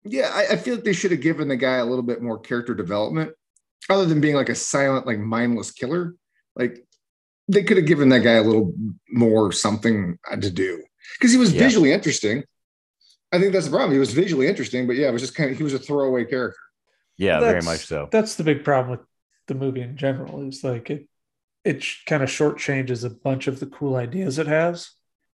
[0.03, 2.37] Yeah, I, I feel like they should have given the guy a little bit more
[2.37, 3.31] character development,
[3.89, 6.15] other than being like a silent, like mindless killer.
[6.57, 6.85] Like
[7.47, 8.73] they could have given that guy a little
[9.09, 10.83] more something to do
[11.17, 11.61] because he was Yeah.
[11.61, 12.43] visually interesting.
[13.31, 13.93] I think that's the problem.
[13.93, 16.25] He was visually interesting, but yeah, it was just kind of he was a throwaway
[16.25, 16.57] character.
[17.17, 18.09] Yeah, very much so.
[18.11, 19.07] that's the big problem with
[19.47, 21.07] the movie in general is like it
[21.63, 24.91] it kind of shortchanges a bunch of the cool ideas it has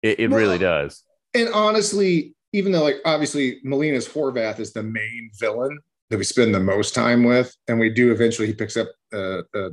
[0.03, 1.03] It, it Well, really does.
[1.35, 5.79] And honestly, even though like obviously Molina's Horvath is the main villain
[6.11, 9.43] that we spend the most time with, and we do eventually he picks up uh,
[9.55, 9.71] uh,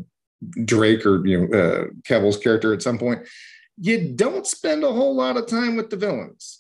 [0.66, 3.28] Drake or you know uh, Kebbell's character at some point.
[3.78, 6.60] You don't spend a whole lot of time with the villains.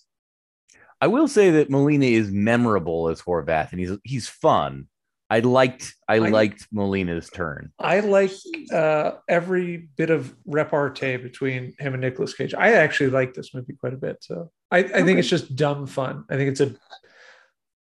[0.99, 4.87] I will say that Molina is memorable as Horvath and he's he's fun.
[5.31, 7.71] I liked I, I- liked Molina's turn.
[7.79, 8.31] I like
[8.73, 12.53] uh, every bit of repartee between him and Nicolas Cage.
[12.53, 14.17] I actually like this movie quite a bit.
[14.21, 15.03] So I, I Okay.
[15.05, 16.25] think it's just dumb fun.
[16.29, 16.75] I think it's a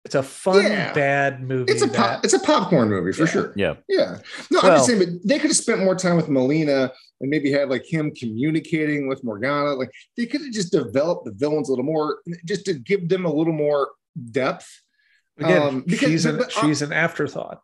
[0.06, 0.94] it's a fun Yeah.
[0.94, 1.72] bad movie.
[1.72, 3.30] It's a that, pop, it's a popcorn movie for Yeah.
[3.32, 3.54] sure.
[3.56, 3.74] Yeah.
[3.90, 4.18] Yeah.
[4.52, 7.52] No, I'm just saying, but they could have spent more time with Molina and maybe
[7.52, 9.74] had like him communicating with Morgana.
[9.74, 13.26] Like they could have just developed the villains a little more, just to give them
[13.26, 13.90] a little more
[14.32, 14.68] depth.
[15.44, 17.62] Again, um, because- she's an but- she's an afterthought.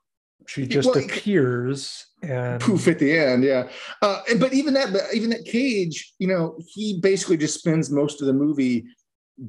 [0.48, 3.68] She just Well, appears and poof at the end yeah
[4.02, 8.22] uh and- but even that even that cage you know he basically just spends most
[8.22, 8.86] of the movie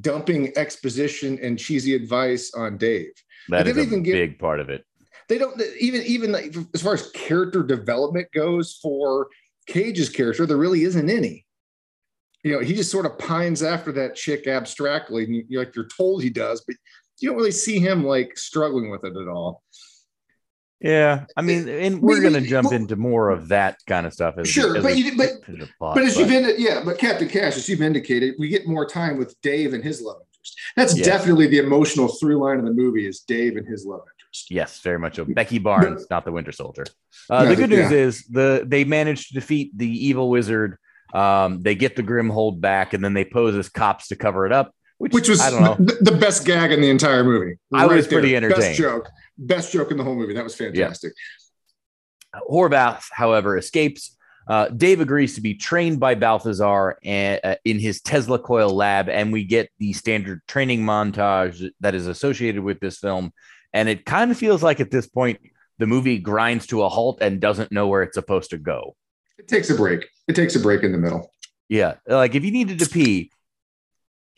[0.01, 3.13] dumping exposition and cheesy advice on dave
[3.49, 4.85] That They is a didn't even get- big part of it.
[5.29, 9.29] they don't even even like, as far as character development goes for
[9.69, 11.47] cage's character there really isn't any
[12.43, 15.75] you know he just sort of pines after that chick abstractly and you, you're like
[15.77, 16.75] you're told he does but
[17.21, 19.63] you don't really see him like struggling with it at all
[20.81, 21.25] Yeah.
[21.37, 24.49] I mean, and we're gonna jump well- into more of that kind of stuff as
[24.49, 27.29] Sure, as but you- but- get plot, But as but- you've indicated, yeah, but Captain
[27.29, 30.59] Cash, as you've indicated, we get more time with Dave and his love interest.
[30.77, 31.05] That's Yes.
[31.07, 34.51] definitely the emotional through line of the movie is Dave and his love interest.
[34.51, 35.25] Yes, very much so.
[35.25, 36.85] Becky Barnes, not the Winter Soldier.
[37.29, 37.97] Uh, No, the good news yeah.
[38.07, 40.77] is the they managed to defeat the evil wizard.
[41.13, 44.53] Um, they get the Grimhold back, and then they pose as cops to cover it
[44.53, 44.73] up.
[44.99, 45.77] Which, Which was I don't know.
[45.79, 47.57] the, the best gag in the entire movie.
[47.73, 48.19] I was there.
[48.19, 48.61] pretty entertained.
[48.63, 49.09] Best joke.
[49.39, 50.35] Best joke in the whole movie.
[50.35, 51.13] That was fantastic.
[52.35, 54.17] Horvath, however, escapes.
[54.49, 59.09] Uh, Dave agrees to be trained by Balthazar and, uh, in his Tesla coil lab,
[59.09, 63.33] and we get the standard training montage that is associated with this film.
[63.73, 65.39] And it kind of feels like at this point
[65.79, 68.97] the movie grinds to a halt and doesn't know where it's supposed to go.
[69.39, 70.09] It takes a break.
[70.27, 71.33] It takes a break in the middle.
[71.69, 73.31] Yeah, like if you needed to pee,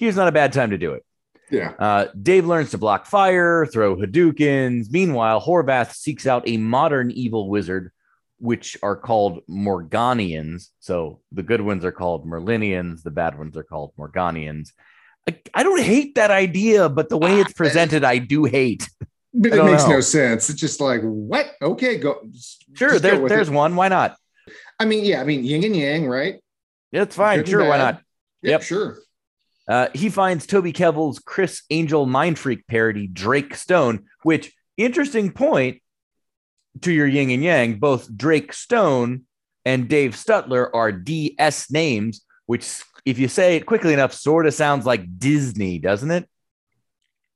[0.01, 1.05] here's not a bad time to do it.
[1.51, 1.73] Yeah.
[1.79, 4.87] Uh, Dave learns to block fire, throw Hadoukens.
[4.91, 7.93] Meanwhile, Horvath seeks out a modern evil wizard,
[8.39, 10.69] which are called Morganians.
[10.79, 14.71] So the good ones are called Merlinians, the bad ones are called Morganians.
[15.29, 18.89] I, I don't hate that idea, but the way it's presented, I do hate.
[19.35, 19.97] But it makes know.
[19.97, 20.49] no sense.
[20.49, 21.47] It's just like what?
[21.61, 22.23] Okay, go.
[22.75, 23.53] Sure, just go there's it.
[23.53, 23.77] one.
[23.77, 24.17] Why not?
[24.79, 25.21] I mean, yeah.
[25.21, 26.37] I mean, yin and yang, right?
[26.91, 27.41] Yeah, it's fine.
[27.41, 28.03] Good Sure, why not?
[28.43, 28.63] Yeah, Yep.
[28.63, 28.99] sure.
[29.71, 35.81] Uh, he finds Toby Kebbell's Criss Angel Mind Freak parody, Drake Stone, which interesting point
[36.81, 37.79] to your yin and yang.
[37.79, 39.27] Both Drake Stone
[39.65, 44.55] and Dave Stutler are DS names, which, if you say it quickly enough, sort of
[44.55, 46.29] sounds like Disney, doesn't it?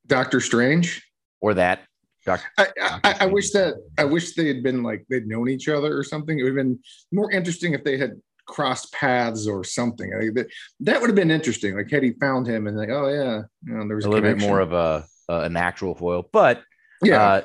[0.04, 1.08] Doctor Strange.
[1.40, 1.82] Or that.
[2.26, 5.96] I, I, I wish that I wish they had been like they'd known each other
[5.96, 6.38] or something.
[6.38, 6.80] It would have been
[7.12, 8.12] more interesting if they had
[8.46, 10.12] crossed paths or something.
[10.14, 10.46] I think that
[10.80, 11.76] that would have been interesting.
[11.76, 14.10] Like had he found him and like, oh yeah, you know, there was a a,
[14.10, 16.62] little bit more of a uh, an actual foil, but
[17.02, 17.22] yeah.
[17.22, 17.42] Uh,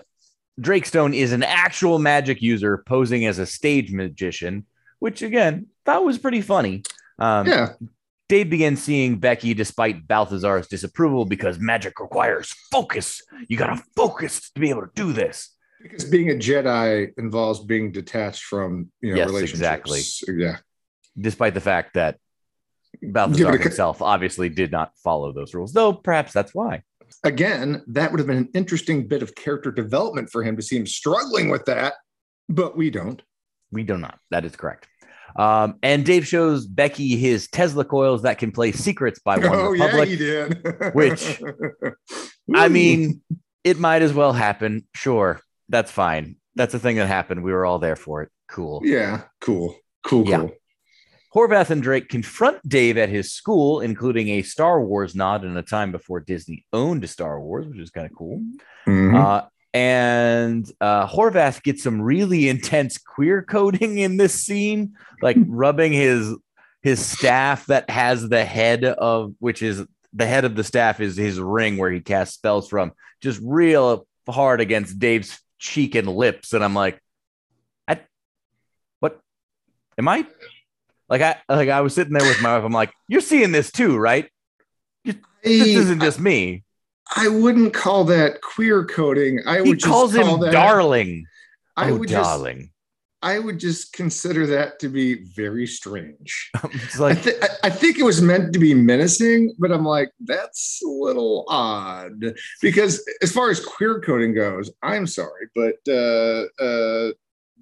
[0.60, 4.66] Drake Stone is an actual magic user posing as a stage magician,
[5.00, 6.84] which again thought was pretty funny.
[7.18, 7.70] Um, yeah,
[8.28, 13.22] Dave begins seeing Becky despite Balthazar's disapproval because magic requires focus.
[13.48, 15.56] You gotta focus to be able to do this.
[15.82, 20.24] because being a Jedi involves being detached from you know Yes, relationships.
[20.28, 20.58] Yeah,
[21.20, 22.18] Despite the fact that
[23.02, 26.84] Balthazar himself obviously did not follow those rules, though perhaps that's why.
[27.24, 30.78] again, that would have been an interesting bit of character development for him to see
[30.78, 31.94] him struggling with that,
[32.48, 33.22] but we don't.
[33.72, 34.18] We do not.
[34.32, 34.88] That is correct.
[35.36, 39.74] Um, and Dave shows Becky his Tesla coils that can play secrets by One oh
[39.74, 40.10] yeah, Republic.
[40.10, 40.64] he did.
[40.96, 41.42] Which,
[42.56, 43.22] I mean,
[43.64, 44.88] it might as well happen.
[44.96, 46.38] Sure, that's fine.
[46.56, 47.44] That's a thing that happened.
[47.44, 48.30] We were all there for it.
[48.50, 48.82] Cool.
[48.84, 50.38] yeah, cool, cool, Yeah.
[50.40, 50.52] cool.
[51.34, 55.62] Horvath and Drake confront Dave at his school, including a Star Wars nod in a
[55.62, 58.44] time before Disney owned Star Wars, which is kind of cool.
[58.88, 59.16] Mhm.
[59.16, 65.94] Uh, and uh, Horvath gets some really intense queer coding in this scene, like rubbing
[65.94, 66.36] his
[66.82, 71.18] his staff that has the head of which is the head of the staff is
[71.18, 76.54] his ring where he casts spells from, just real hard against Dave's cheek and lips,
[76.54, 77.00] and I'm like,
[77.88, 78.00] I
[79.00, 79.20] what
[79.98, 80.26] am I?
[81.10, 82.66] Like I like I was sitting there with my wife.
[82.66, 84.30] I'm like, you're seeing this too, right?
[85.04, 86.64] This isn't just me.
[87.16, 89.40] I wouldn't call that queer coding.
[89.48, 91.26] I He would calls just him call that, darling.
[91.76, 92.72] I oh, would just darling.
[93.22, 96.52] I would just consider that to be very strange.
[96.66, 99.84] it's I, like th- I- I think it was meant to be menacing, but I'm
[99.86, 105.76] like, that's a little odd because as far as queer coding goes, I'm sorry, but
[105.88, 107.12] uh, uh,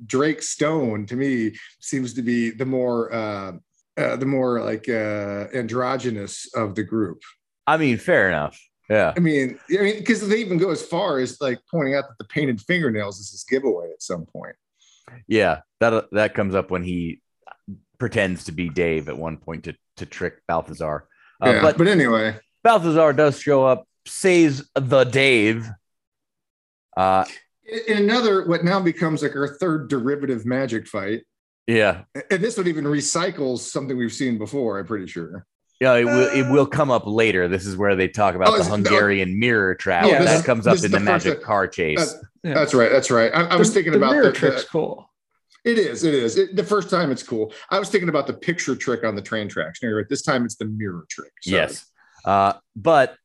[0.06, 3.54] Drake Stone to me seems to be the more uh,
[3.98, 7.22] uh, the more like uh, androgynous of the group.
[7.66, 8.60] I mean, fair enough.
[8.90, 9.14] Yeah.
[9.16, 12.18] I mean, I mean, because they even go as far as like pointing out that
[12.18, 14.56] the painted fingernails is his giveaway at some point.
[15.28, 15.62] Yeah.
[15.80, 17.22] That that comes up when he
[17.98, 21.08] pretends to be Dave at one point to to trick Balthazar.
[21.44, 25.68] Uh, yeah, but but anyway, Balthazar does show up, saves the Dave.
[26.96, 27.26] Uh
[27.88, 31.24] in another what now becomes like our third derivative magic fight.
[31.68, 32.04] yeah.
[32.32, 35.46] And this one even recycles something we've seen before, I'm pretty sure.
[35.80, 37.48] Yeah, it will it will come up later.
[37.48, 40.06] This is where they talk about Oh, the is it- Hungarian mirror trap.
[40.06, 42.00] This that is- comes up in the the magic that- car chase.
[42.00, 42.54] That's, Yeah.
[42.56, 42.92] that's right.
[42.92, 43.32] That's right.
[43.34, 45.12] I, I was The- thinking the about mirror the, trick's the- cool.
[45.66, 46.04] it is.
[46.04, 46.38] It is.
[46.38, 47.54] It, the first time it's cool.
[47.70, 49.84] I was thinking about the picture trick on the train tracks.
[49.84, 50.06] No, right.
[50.10, 51.32] This time it's the mirror trick.
[51.44, 51.58] Sorry.
[51.58, 51.86] Yes.
[52.26, 53.16] Uh, but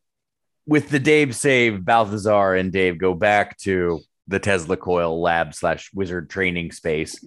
[0.66, 4.00] with the Dave save, Balthazar and Dave go back to
[4.32, 7.24] the Tesla coil lab slash wizard training space,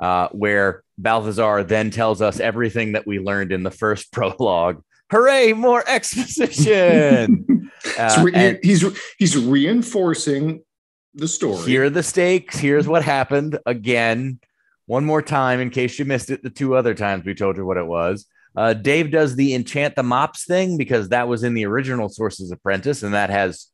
[0.00, 4.82] uh, where Balthazar then tells us everything that we learned in the first prologue.
[5.12, 7.44] Hooray, more exposition!
[7.98, 8.84] Uh, re- and he's
[9.16, 10.60] he's reinforcing
[11.14, 11.62] the story.
[11.70, 12.58] here are the stakes.
[12.58, 14.40] Here's what happened again.
[14.86, 17.64] One more time, in case you missed it, the two other times we told you
[17.64, 18.26] what it was.
[18.56, 22.50] Uh, Dave does the enchant the mops thing because that was in the original Sorcerer's
[22.50, 23.66] Apprentice, and that has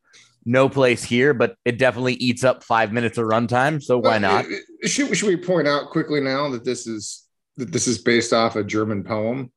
[0.44, 3.82] no place here, but it definitely eats up five minutes of runtime.
[3.82, 4.44] So why Uh, not?
[4.84, 7.24] Should, should we point out quickly now that this is
[7.56, 9.52] that this is based off a German poem?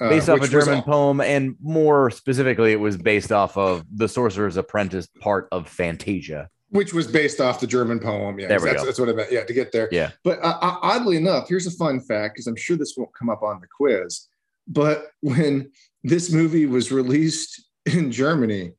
[0.00, 3.84] uh, Based off a was German poem, and more specifically, it was based off of
[3.94, 6.48] the Sorcerer's Apprentice part of Fantasia.
[6.70, 8.38] which was based off the German poem.
[8.38, 8.86] Yeah, There we that's, go.
[8.86, 9.30] that's what I meant.
[9.32, 9.88] Yeah, to get there.
[9.92, 10.10] Yeah.
[10.24, 13.28] But uh, uh, oddly enough, here's a fun fact because I'm sure this won't come
[13.28, 14.28] up on the quiz.
[14.68, 15.72] But when
[16.04, 18.72] this movie was released in Germany,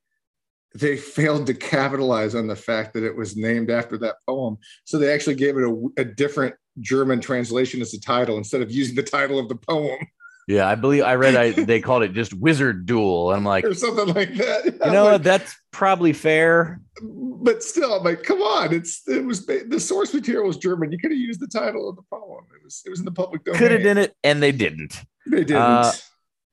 [0.74, 4.58] they failed to capitalize on the fact that it was named after that poem.
[4.86, 8.72] So they actually gave it a, a different German translation as the title instead of
[8.72, 10.00] using the title of the poem
[10.48, 13.32] Yeah, I believe I read I, they called it just Wizard Duel.
[13.34, 14.66] I'm like, or something like that.
[14.66, 15.24] you I'm know like.
[15.24, 16.82] That's probably fair.
[17.02, 18.74] but still, I'm like, come on!
[18.74, 20.92] It's it was the source material was German.
[20.92, 22.46] You could have used the title of the poem.
[22.56, 23.60] It was it was in the public domain.
[23.60, 25.00] Could have done it, and they didn't.
[25.28, 25.62] They didn't.
[25.62, 25.92] Uh,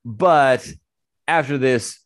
[0.04, 0.68] But
[1.26, 1.98] after this,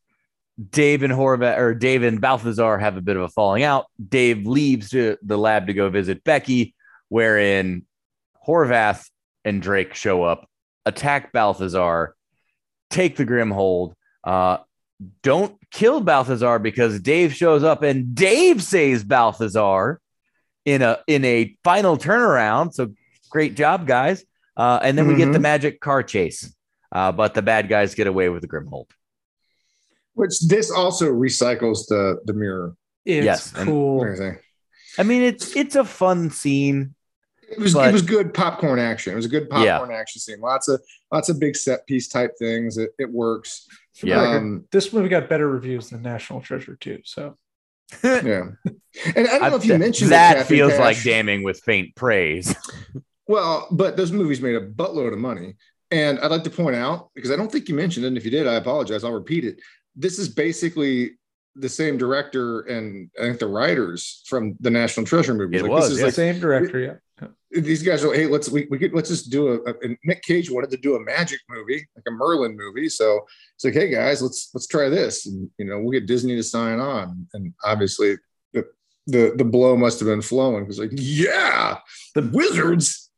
[0.71, 3.87] Dave and Horvath or Dave and Balthazar have a bit of a falling out.
[4.09, 6.75] Dave leaves to the lab to go visit Becky,
[7.09, 7.85] wherein
[8.47, 9.09] Horvath
[9.45, 10.49] and Drake show up,
[10.87, 12.15] attack Balthazar,
[12.91, 13.95] take the Grimhold.
[14.25, 14.59] Uh,
[15.23, 20.01] don't kill Balthazar because Dave shows up and Dave saves Balthazar
[20.65, 22.73] in a in a final turnaround.
[22.73, 22.93] So
[23.31, 24.25] great job, guys.
[24.57, 25.43] Uh, and then we get the Mhm.
[25.43, 26.55] magic car chase,
[26.93, 28.87] uh, but the bad guys get away with the Grimhold.
[30.15, 32.77] Which this also recycles the the mirror.
[33.05, 34.05] It's Yes, cool.
[34.05, 34.39] Everything.
[34.99, 36.95] I mean, it's it's a fun scene.
[37.51, 39.13] It was But- it was good popcorn action.
[39.13, 40.41] It was a good popcorn action scene.
[40.41, 42.79] Lots of lots of big set piece type things.
[42.79, 43.67] It, it works.
[44.03, 44.21] Yeah.
[44.23, 47.01] Um, this movie got better reviews than National Treasure too.
[47.05, 47.37] So
[48.05, 48.51] yeah.
[49.15, 50.81] And I don't know if you mentioned it, that Kathy feels Cash.
[50.81, 52.55] like damning with faint praise.
[53.27, 55.57] Well, but those movies made a buttload of money.
[55.91, 58.25] And I'd like to point out, because I don't think you mentioned it, and if
[58.25, 59.05] you did, I apologize.
[59.05, 59.61] I'll repeat it.
[59.95, 61.13] This is basically
[61.55, 65.61] the same director and I think the writers from the National Treasure movies.
[65.61, 66.05] It like, was, this is yeah.
[66.07, 67.29] like same director, yeah.
[67.51, 70.23] these guys are hey, let's we, we could let's just do a, a and Nick
[70.23, 72.89] Cage wanted to do a magic movie, like a Merlin movie.
[72.89, 73.21] So
[73.55, 75.27] it's like, hey guys, let's let's try this.
[75.27, 77.27] And you know, we'll get Disney to sign on.
[77.35, 78.17] And obviously
[78.53, 78.67] the
[79.07, 81.79] the, the blow must have been flowing because like, yeah,
[82.15, 83.11] the wizards.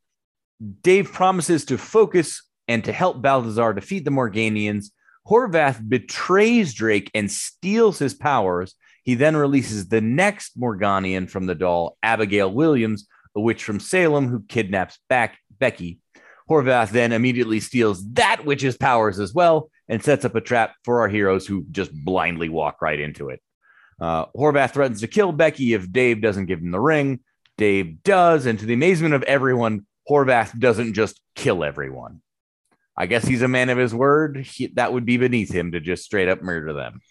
[0.81, 4.91] Dave promises to focus and to help Balthazar defeat the Morganians.
[5.27, 8.75] Horvath betrays Drake and steals his powers.
[9.03, 14.27] He then releases the next Morganian from the doll, Abigail Williams, a witch from Salem
[14.27, 15.99] who kidnaps back Becky.
[16.49, 21.01] Horvath then immediately steals that witch's powers as well and sets up a trap for
[21.01, 23.41] our heroes who just blindly walk right into it.
[23.99, 27.21] Uh, Horvath threatens to kill Becky if Dave doesn't give him the ring.
[27.57, 32.21] Dave does, and to the amazement of everyone, Horvath doesn't just kill everyone.
[32.97, 34.37] I guess he's a man of his word.
[34.37, 37.01] He, that would be beneath him to just straight up murder them.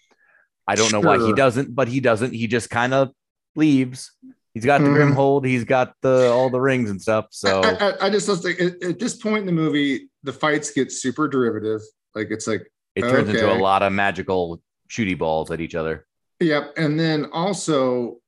[0.67, 2.33] I don't know why he doesn't, but he doesn't.
[2.33, 3.11] He just kind of
[3.55, 4.11] leaves.
[4.55, 4.93] He's got the Mhm.
[4.95, 5.45] grim hold.
[5.45, 7.27] He's got the all the rings and stuff.
[7.29, 10.71] So I, I, I just like at, at this point in the movie, the fights
[10.71, 11.81] get super derivative.
[12.15, 12.65] Like it's like,
[12.95, 16.07] it turns into a lot of magical shooty balls at each other.
[16.39, 16.73] Yep.
[16.77, 18.19] And then also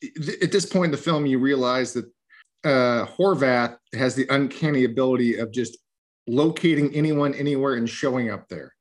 [0.00, 2.06] th- at this point in the film, you realize that
[2.64, 5.76] uh, Horvath has the uncanny ability of just
[6.26, 8.74] locating anyone anywhere and showing up there.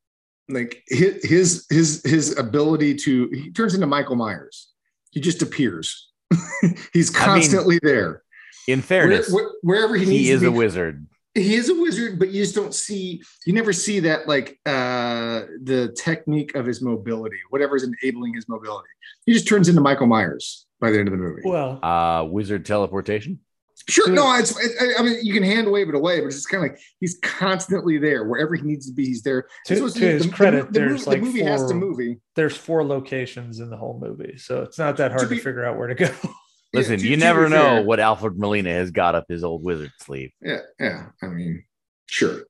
[0.48, 4.70] Like his his his, his ability to he turns into Michael Myers.
[5.12, 6.10] He just appears.
[6.94, 8.24] He's I mean, constantly there.
[8.68, 11.08] In Where- fairness, where- wherever he needs he to is be a wizard.
[11.36, 15.42] he is a wizard, but you just don't see you never see that like uh
[15.64, 18.90] the technique of his mobility, whatever is enabling his mobility.
[19.26, 21.42] He just turns into Michael Myers by the end of the movie.
[21.46, 23.40] Well, Uh, wizard teleportation.
[23.88, 26.66] Sure, no, it's I, I mean you can hand wave it away, but it's kind
[26.66, 29.06] of like he's constantly there wherever he needs to be.
[29.06, 29.44] He's there.
[29.66, 31.48] to, This to his the- the credit, mo- the, there's movie, like the movie four,
[31.50, 32.18] has to movie.
[32.36, 35.64] there's four locations in the whole movie, so it's not that hard to, be- figure
[35.66, 36.10] out where to go.
[36.72, 37.84] Yeah, Listen, to- you to never know fair.
[37.84, 40.30] what Alfred Molina has got up his old wizard sleeve.
[40.40, 41.06] Yeah, yeah.
[41.20, 41.64] I mean,
[42.06, 42.44] sure.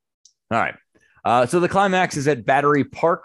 [0.52, 0.76] All right.
[1.24, 3.24] Uh, so the climax is at Battery Park,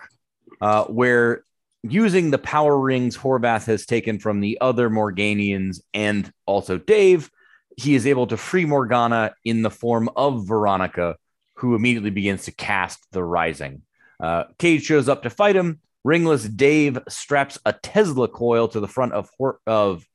[0.60, 1.42] uh, where
[1.82, 7.28] using the power rings Horvath has taken from the other Morganians and also Dave,
[7.76, 11.16] he is able to free Morgana in the form of Veronica,
[11.54, 13.82] who immediately begins to cast the Rising.
[14.20, 15.80] Uh, Cage shows up to fight him.
[16.04, 20.06] Ringless Dave straps a Tesla coil to the front of Hor- of.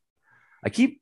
[0.63, 1.01] I keep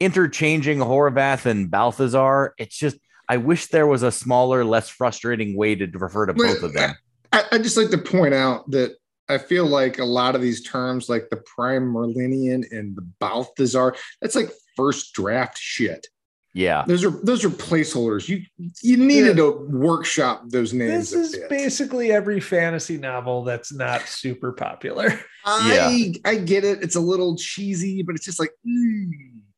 [0.00, 2.54] interchanging Horvath and Balthazar.
[2.58, 2.96] It's just
[3.28, 6.94] I wish there was a smaller, less frustrating way to refer to both of them.
[7.32, 8.96] I, I just like to point out that
[9.28, 13.94] I feel like a lot of these terms, like the Prime Merlinian and the Balthazar,
[14.20, 16.06] that's like first draft shit.
[16.54, 16.84] Yeah.
[16.86, 18.28] Those are those are placeholders.
[18.28, 18.42] You
[18.82, 21.10] you needed to workshop those names.
[21.10, 21.48] this is bit.
[21.48, 25.18] basically every fantasy novel that's not super popular.
[25.46, 26.82] I I get it.
[26.82, 29.08] It's a little cheesy, but it's just like mm.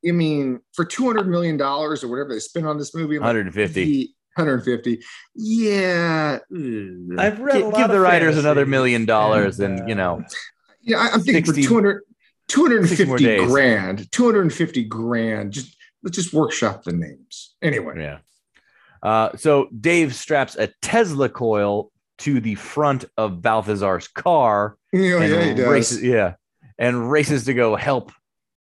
[0.07, 3.23] I mean, for two hundred million dollars or whatever they spent on this movie, I'm
[3.23, 3.83] like, 150.
[3.83, 5.01] ye- 150.
[5.35, 6.39] Yeah.
[7.19, 9.89] I've read a Give, lot give of the writers fantasy, another million dollars and, and,
[9.89, 10.25] you uh, know,
[10.83, 12.14] Yeah, I- I'm thinking 60 for 200, 60 more
[12.49, 15.53] 250 grand, 250 grand.
[15.53, 17.55] Just let's just workshop the names.
[17.63, 18.19] Anyway, yeah.
[19.03, 25.45] Uh, so Dave straps a Tesla coil to the front of Balthazar's car and yeah,
[25.45, 25.67] he does.
[25.67, 26.35] races, yeah,
[26.79, 28.13] and races to go help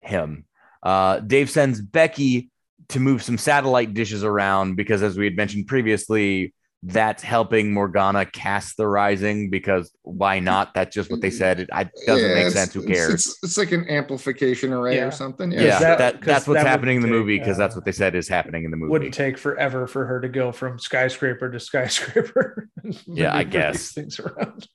[0.01, 0.47] him.
[0.83, 2.51] Uh, Dave sends Becky
[2.89, 8.25] to move some satellite dishes around because, as we had mentioned previously, that's helping Morgana
[8.27, 9.51] cast the rising.
[9.51, 10.75] Because why not?
[10.75, 11.61] That's just what they said.
[11.61, 12.73] It, I, doesn't Yeah, make sense.
[12.75, 13.13] Who cares?
[13.15, 15.07] It's, it's like an amplification array Yeah.
[15.07, 15.51] or something.
[15.51, 17.75] yeah, that- that, 'cause that's what's that happening in the would movie because uh, that's
[17.75, 18.91] what they said is happening in the movie.
[18.91, 22.69] Wouldn't take forever for her to go from skyscraper to skyscraper.
[23.07, 23.75] Yeah, I guess.
[23.77, 24.69] these things around.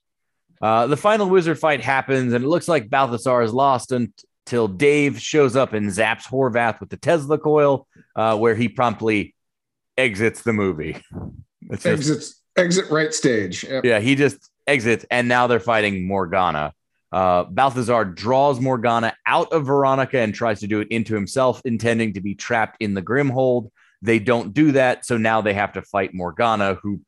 [0.62, 5.20] Uh, the final wizard fight happens, and it looks like Balthazar is lost until Dave
[5.20, 9.34] shows up and zaps Horvath with the Tesla coil, uh, where he promptly
[9.98, 11.02] exits the movie.
[11.70, 13.64] It's just- Exits, exit right stage.
[13.64, 13.86] Yep.
[13.86, 16.74] yeah, he just exits, and now they're fighting Morgana.
[17.12, 22.14] Uh, Balthazar draws Morgana out of Veronica and tries to do it into himself, intending
[22.14, 23.70] to be trapped in the Grimhold.
[24.02, 27.02] They don't do that, so now they have to fight Morgana, who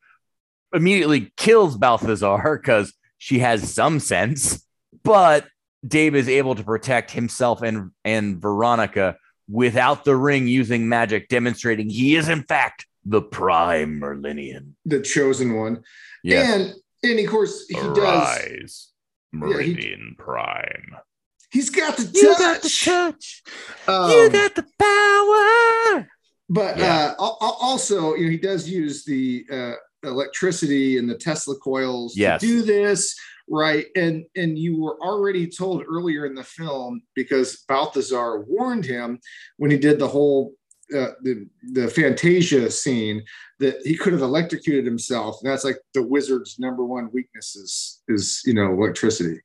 [0.74, 4.66] immediately kills Balthazar because she has some sense.
[5.04, 5.48] But
[5.88, 9.18] Dave is able to protect himself and and Veronica
[9.50, 14.74] without the ring using magic, demonstrating he is in fact the prime Merlinian.
[14.86, 15.84] The chosen one.
[16.24, 16.54] Yes.
[17.04, 17.98] And and of course he does.
[17.98, 18.90] Arise,
[19.34, 20.96] Yeah, he, Prime.
[21.52, 22.16] He's got the touch.
[22.16, 23.44] You got the touch.
[23.88, 26.08] Um, you got the power.
[26.50, 27.14] But Yeah.
[27.18, 29.74] uh, al- al- also, you know, he does use the uh,
[30.04, 32.42] electricity and the Tesla coils Yes.
[32.42, 33.16] to do this,
[33.50, 33.86] right?
[33.96, 39.20] And and you were already told earlier in the film because Balthazar warned him
[39.58, 40.54] when he did the whole
[40.96, 43.24] uh, the the Fantasia scene
[43.60, 45.38] that he could have electrocuted himself.
[45.42, 49.40] And that's like the wizard's number one weakness is is you know electricity.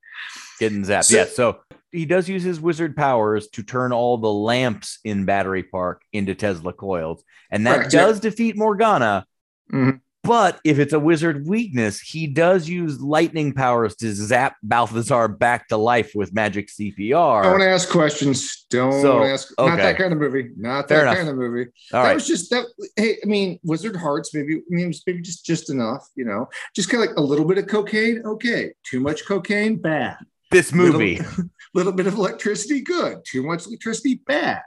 [0.58, 1.04] Getting zapped.
[1.04, 1.36] So- yes.
[1.36, 1.60] So
[1.90, 6.34] he does use his wizard powers to turn all the lamps in Battery Park into
[6.34, 7.24] Tesla coils.
[7.50, 8.00] And that yeah.
[8.00, 9.26] does defeat Morgana.
[9.72, 10.00] Mhm.
[10.28, 15.68] But if it's a wizard weakness, he does use lightning powers to zap Balthazar back
[15.68, 17.58] to life with magic CPR.
[17.58, 18.66] To ask questions.
[18.70, 19.52] Don't So, ask.
[19.58, 20.50] Not that kind of movie.
[20.56, 21.70] Not that kind of movie.
[21.94, 22.14] all that right.
[22.14, 22.66] was just that.
[22.96, 26.90] Hey, I mean, Wizard Hearts, maybe, I mean, maybe just just enough, you know, just
[26.90, 28.20] kind of like a little bit of cocaine.
[28.26, 30.18] Okay, too much cocaine, bad.
[30.50, 31.16] this movie.
[31.20, 33.24] Little, little bit of electricity, good.
[33.24, 34.60] Too much electricity, bad.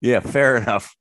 [0.00, 0.94] Yeah, fair enough.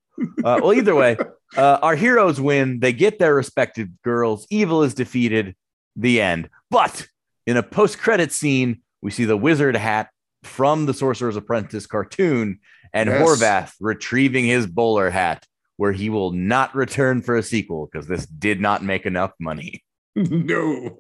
[0.44, 1.18] Uh, well, either way,
[1.56, 2.80] uh, our heroes win.
[2.80, 4.48] They get their respective girls.
[4.50, 5.56] Evil is defeated.
[5.96, 6.50] The end.
[6.70, 7.08] But
[7.46, 10.10] in a post-credit scene, we see the wizard hat
[10.44, 12.60] from the Sorcerer's Apprentice cartoon,
[12.94, 13.22] and Yes.
[13.22, 15.46] Horvath retrieving his bowler hat,
[15.78, 19.84] where he will not return for a sequel because this did not make enough money.
[20.16, 20.98] no.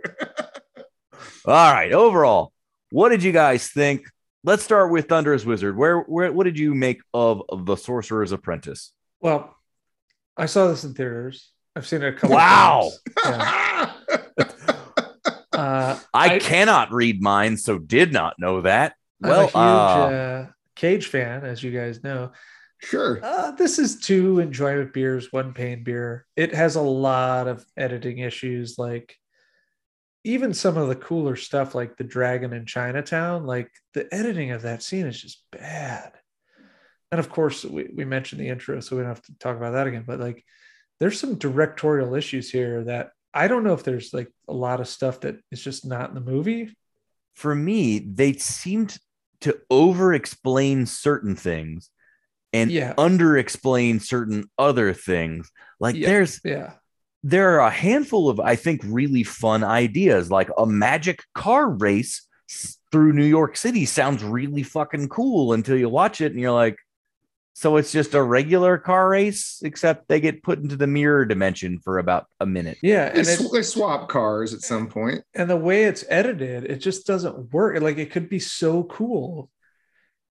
[1.45, 1.91] All right.
[1.91, 2.51] Overall,
[2.91, 4.05] what did you guys think?
[4.43, 5.75] Let's start with Thunderous Wizard.
[5.77, 8.93] Where, where, what did you make of, of the Sorcerer's Apprentice?
[9.21, 9.55] Well,
[10.35, 11.51] I saw this in theaters.
[11.75, 12.91] I've seen it a couple Wow.
[13.23, 13.37] times.
[13.37, 13.93] Yeah.
[15.53, 18.93] Uh, I, I- cannot read mine, so did not know that.
[19.23, 22.31] I'm Well, a huge uh, uh, Cage fan, as you guys know.
[22.77, 23.19] sure.
[23.23, 26.27] Uh, this is two enjoyment beers, one pain beer.
[26.35, 29.15] It has a lot of editing issues, like
[30.23, 33.47] even some of the cooler stuff, like the dragon in Chinatown.
[33.47, 36.11] Like the editing of that scene is just bad.
[37.11, 39.71] And of course, we, we mentioned the intro, so we don't have to talk about
[39.73, 40.03] that again.
[40.05, 40.43] But like,
[40.99, 44.87] there's some directorial issues here that I don't know if there's like a lot of
[44.87, 46.75] stuff that is just not in the movie.
[47.35, 48.97] for me, they seemed
[49.41, 51.91] to over explain certain things
[52.51, 52.95] and Yeah.
[52.97, 55.51] under explain certain other things.
[55.79, 56.07] Like Yeah.
[56.07, 56.73] there's Yeah.
[57.21, 62.27] there are a handful of I think really fun ideas, like a magic car race
[62.91, 66.77] through New York City sounds really fucking cool until you watch it and you're like,
[67.59, 71.79] so it's just a regular car race, except they get put into the mirror dimension
[71.79, 72.77] for about a minute.
[72.83, 73.09] Yeah.
[73.09, 75.23] They, And it, sw- they swap cars at some point.
[75.33, 77.81] and the way it's edited, it just doesn't work.
[77.81, 79.49] Like it could be so cool.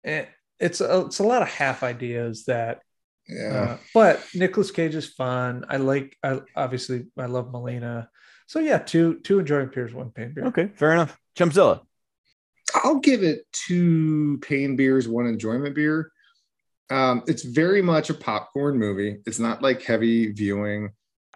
[0.05, 0.27] And
[0.61, 2.79] it's a, it's a lot of half ideas that,
[3.27, 3.71] Yeah.
[3.73, 5.65] uh, but Nicolas Cage is fun.
[5.67, 8.09] I like, I obviously I love Molina.
[8.47, 10.45] So yeah, two two enjoying beers, one pain beer.
[10.45, 11.19] Okay, fair enough.
[11.37, 11.81] Chumpzilla.
[12.75, 16.11] I'll give it two pain beers, one enjoyment beer.
[16.89, 19.17] Um, it's very much a popcorn movie.
[19.25, 20.89] It's not like heavy viewing.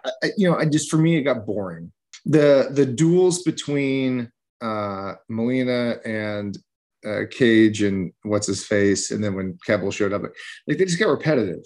[0.04, 1.92] I, you know, I just for me it got boring.
[2.26, 4.30] The the duels between
[4.60, 6.58] uh, Molina and
[7.06, 10.22] uh, Cage and what's his face, and then when Kebbell showed up,
[10.66, 11.64] like they just got repetitive.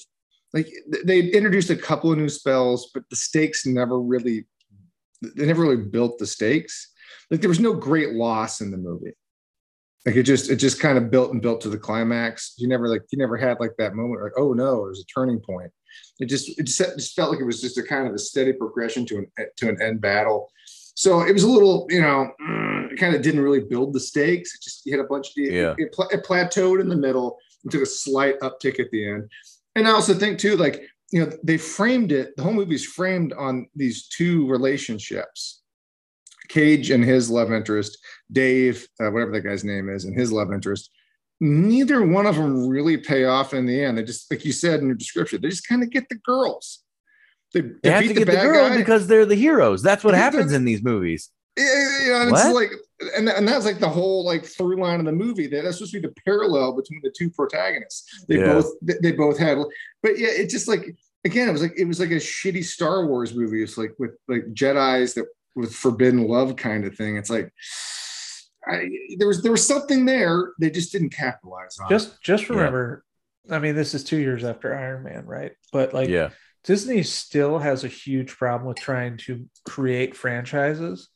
[0.53, 0.68] Like
[1.05, 4.47] they introduced a couple of new spells, but the stakes never really
[5.36, 6.93] they never really built the stakes.
[7.30, 9.12] Like there was no great loss in the movie
[10.09, 12.54] like it just it just kind of built and built to the climax.
[12.56, 15.38] You never like you never had like that moment like oh no there's a turning
[15.38, 15.70] point.
[16.18, 18.18] It just it just, it just felt like it was just a kind of a
[18.18, 19.26] steady progression to an
[19.59, 20.50] to an end battle.
[20.94, 24.00] So it was a little you know mm, it kind of didn't really build the
[24.00, 24.54] stakes.
[24.54, 25.74] It just had a bunch of Yeah.
[25.76, 29.30] it, it, it plateaued in the middle and took a slight uptick at the end.
[29.76, 30.80] And i also think too like
[31.12, 35.61] you know they framed it the whole movie's framed on these two relationships
[36.49, 37.99] cage and his love interest
[38.30, 40.90] Dave, uh, whatever that guy's name is, and his love interest,
[41.40, 43.96] neither one of them really pay off in the end.
[43.96, 46.80] They just, like you said in your description, they just kind of get the girls.
[47.55, 49.82] They, They have to get the girl because they're the heroes.
[49.82, 51.30] That's what happens in these movies.
[51.57, 51.64] Yeah,
[52.05, 52.70] you know, and it's like,
[53.16, 55.49] and, and that's like the whole like through line of the movie.
[55.49, 58.24] That that's supposed to be the parallel between the two protagonists.
[58.28, 58.53] They Yeah.
[58.53, 59.59] both they, they both had,
[60.03, 60.94] but yeah, it just like
[61.24, 63.62] again, it was like it was like a shitty Star Wars movie.
[63.62, 67.16] It's like with like Jedi's that with forbidden love kind of thing.
[67.16, 67.53] It's like
[68.66, 68.88] I,
[69.18, 71.88] there was there was something there they just didn't capitalize on.
[71.88, 72.57] Just just Yeah.
[72.57, 73.05] remember,
[73.51, 75.53] I mean, this is two years after Iron Man, right?
[75.72, 76.30] But like yeah.
[76.64, 81.09] Disney still has a huge problem with trying to create franchises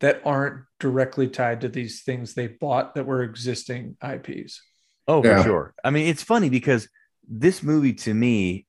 [0.00, 4.62] that aren't directly tied to these things they bought that were existing IPs.
[5.08, 5.38] Oh, Yeah.
[5.38, 5.74] for sure.
[5.84, 6.88] I mean, it's funny because
[7.28, 8.66] this movie to me,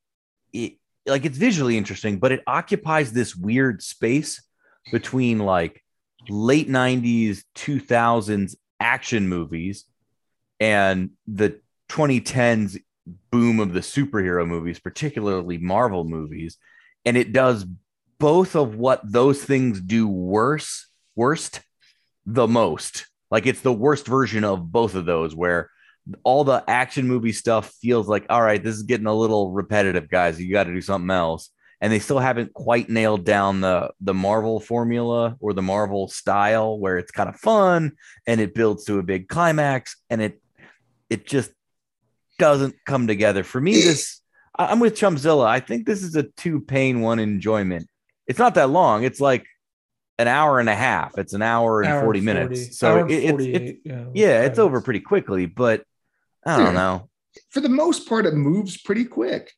[0.53, 0.73] it
[1.05, 4.41] like it's visually interesting, but it occupies this weird space
[4.91, 5.83] between like
[6.29, 9.85] late 90s, 2000s action movies
[10.59, 11.59] and the
[11.89, 12.79] 2010s
[13.31, 16.57] boom of the superhero movies, particularly Marvel movies.
[17.05, 17.65] And it does
[18.19, 21.61] both of what those things do worse, worst,
[22.25, 23.05] the most.
[23.31, 25.69] Like it's the worst version of both of those where
[26.23, 30.09] all the action movie stuff feels like, all right, this is getting a little repetitive,
[30.09, 30.39] guys.
[30.39, 31.49] You got to do something else.
[31.79, 36.79] And they still haven't quite nailed down the the Marvel formula or the Marvel style
[36.79, 37.91] where it's kind of fun
[38.25, 40.41] and it builds to a big climax and it
[41.09, 41.51] it just
[42.39, 43.43] doesn't come together.
[43.43, 44.21] For me, this
[44.57, 45.45] I- I'm with Chumpzilla.
[45.45, 47.87] I think this is a two pain, one enjoyment.
[48.25, 49.03] It's not that long.
[49.03, 49.45] It's like
[50.17, 51.15] an hour and a half.
[51.19, 52.77] It's an hour and Hour 40 and minutes.
[52.79, 55.83] So it, it's, it's yeah, yeah, it's over pretty quickly, but
[56.43, 56.71] I don't Yeah.
[56.81, 57.09] know.
[57.51, 59.53] For the most part, it moves pretty quick.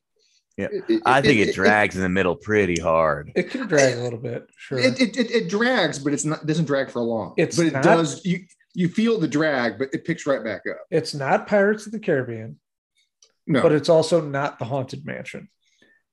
[0.60, 0.68] Yeah.
[0.88, 3.32] It- I think it drags in the middle pretty hard.
[3.34, 4.78] It can drag a little bit, sure.
[4.78, 7.34] It, it, it, it drags, but it's not doesn't drag for long.
[7.36, 8.24] It's but it not- does.
[8.24, 8.44] You
[8.74, 10.76] you feel the drag, but it picks right back up.
[10.90, 12.58] it's not Pirates of the Caribbean,
[13.46, 15.48] No, but it's also not the Haunted Mansion.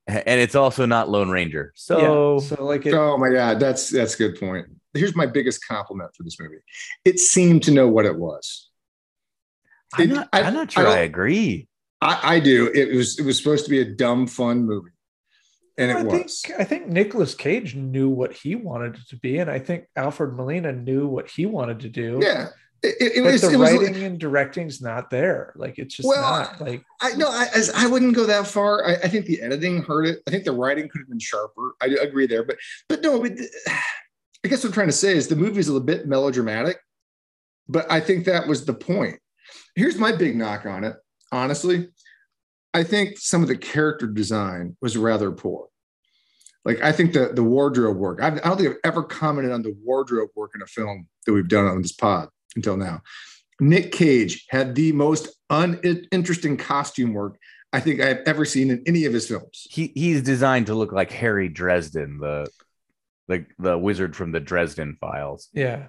[0.08, 1.74] And it's also not Lone Ranger.
[1.76, 4.68] So, yeah, so like it, oh my god, that's that's a good point.
[4.94, 6.56] Here's my biggest compliment for this movie.
[7.06, 8.70] It seemed to know what it was.
[9.94, 11.68] I'm not, I- I'm not sure I, don't- agree.
[12.02, 12.72] I, I do.
[12.74, 14.92] It was it was supposed to be a dumb fun movie,
[15.78, 16.46] and I it think was.
[16.58, 20.34] I think Nicolas Cage knew what he wanted it to be, and I think Alfred
[20.36, 22.20] Molina knew what he wanted to do.
[22.22, 22.50] Yeah,
[22.84, 23.42] it, it, it was.
[23.42, 25.54] the it was writing and directing's not there.
[25.56, 28.86] Like it's just Well, not like I no, I, as- I wouldn't go that far.
[28.86, 30.20] I, I think the editing hurt it.
[30.28, 31.76] I think the writing could have been sharper.
[31.82, 33.32] I agree there, but but no, but,
[34.46, 36.78] I guess what I'm trying to say is the movie's a little bit melodramatic,
[37.68, 39.20] but I think that was the point.
[39.76, 40.96] Here's my big knock on it.
[41.32, 41.90] Honestly,
[42.74, 45.68] I think some of the character design was rather poor.
[46.66, 48.22] Like I think the the wardrobe work.
[48.22, 51.34] I, I don't think I've ever commented on the wardrobe work in a film that
[51.34, 53.02] we've done on this pod until now.
[53.60, 57.38] Nick Cage had the most uninteresting costume work
[57.74, 59.68] I think I've ever seen in any of his films.
[59.70, 62.48] He he's designed to look like Harry Dresden, the
[63.28, 65.50] the the wizard from the Dresden files.
[65.54, 65.88] yeah.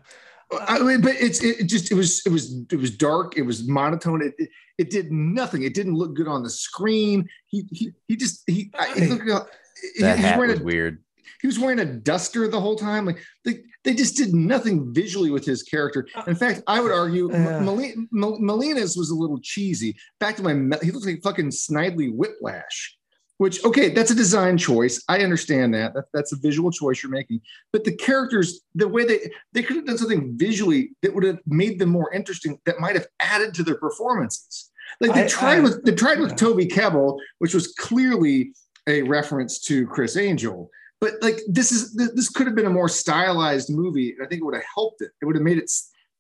[0.67, 3.37] I mean, but it's it, it just it was it was it was dark.
[3.37, 4.23] It was monotone.
[4.23, 5.63] It, it it did nothing.
[5.63, 7.29] It didn't look good on the screen.
[7.47, 10.61] He he he just he, I, he, looked, he, That he was hat wearing was
[10.61, 11.03] a, weird.
[11.43, 13.05] he was wearing a duster the whole time.
[13.05, 16.07] Like they, they just did nothing visually with his character.
[16.27, 17.61] In fact, I would argue Uh.
[17.61, 19.97] Molina, Molina's was a little cheesy.
[20.19, 22.98] Back to my, he looks like fucking Snidely Whiplash.
[23.39, 25.03] Which okay, that's a design choice.
[25.09, 25.95] I understand that.
[25.95, 26.07] that.
[26.13, 27.41] That's a visual choice you're making.
[27.73, 31.39] But the characters, the way they they could have done something visually that would have
[31.47, 34.71] made them more interesting, that might have added to their performances.
[35.01, 36.35] Like they I- tried I- with they tried with.
[36.37, 38.53] Toby Kebbell, which was clearly
[38.89, 40.69] a reference to Criss Angel.
[41.01, 44.41] But like this is this could have been a more stylized movie, and I think
[44.41, 45.13] it would have helped it.
[45.23, 45.71] It would have made it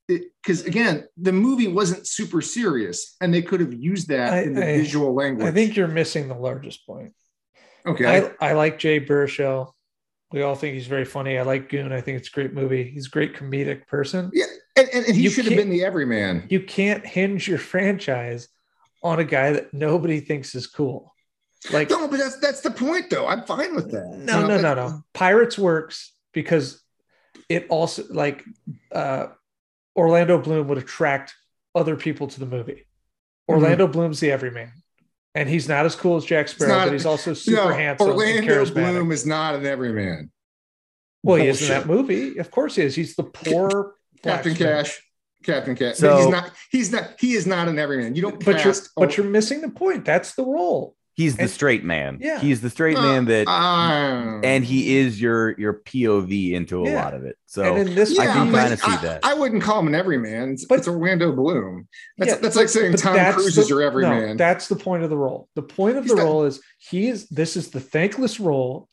[0.08, 4.54] because again, the movie wasn't super serious, and they could have used that I- in
[4.54, 5.46] the I- visual language.
[5.46, 7.12] I think you're missing the largest point.
[7.86, 9.72] okay, I, I like Jay Baruchel.
[10.32, 11.38] We all think he's very funny.
[11.38, 11.90] I like Goon.
[11.92, 12.84] I think it's a great movie.
[12.84, 14.30] He's a great comedic person.
[14.34, 14.44] yeah,
[14.76, 16.46] and, and, and he You should have been the everyman.
[16.50, 18.48] You can't hinge your franchise
[19.02, 21.14] on a guy that nobody thinks is cool.
[21.72, 23.26] Like No, but that's that's the point, though.
[23.26, 24.06] I'm fine with that.
[24.18, 25.02] no, You no, no, no.
[25.14, 26.82] Pirates works because
[27.48, 28.44] it also like
[28.92, 29.28] uh
[29.98, 31.34] Orlando Bloom would attract
[31.74, 32.86] other people to the movie.
[33.48, 33.92] Orlando mm-hmm.
[33.92, 34.72] Bloom's the everyman.
[35.34, 38.10] And he's not as cool as Jack Sparrow, not- but he's also super No, handsome
[38.10, 38.74] and Orlando charismatic.
[38.74, 40.30] Bloom is not an everyman.
[41.22, 42.38] well, he is in that movie.
[42.38, 42.94] Of course he is.
[42.94, 44.58] He's the poor Captain blacksmith.
[44.58, 45.02] Cash.
[45.42, 45.96] Captain Cash.
[45.96, 46.50] So- he's not.
[46.70, 47.10] He's not.
[47.18, 48.14] He is not an everyman.
[48.14, 48.44] You don't.
[48.44, 50.04] But you're cast but you're missing the point.
[50.04, 50.94] That's the role.
[51.18, 52.18] He's the And- straight man.
[52.20, 52.38] Yeah.
[52.38, 56.90] He's the straight Uh, man that um, and he is your your POV into a
[56.90, 57.02] Yeah.
[57.04, 57.34] lot of it.
[57.46, 59.18] So and in this I can kinda see that.
[59.24, 60.52] I wouldn't call him an everyman.
[60.52, 61.88] It's, But- it's Orlando Bloom.
[62.18, 64.36] That's, Yeah, that's like saying Tom that's Cruise the- is your no, everyman.
[64.36, 65.48] that's the point of the role.
[65.56, 68.88] The point of He's the not- role is he is this is the thankless role,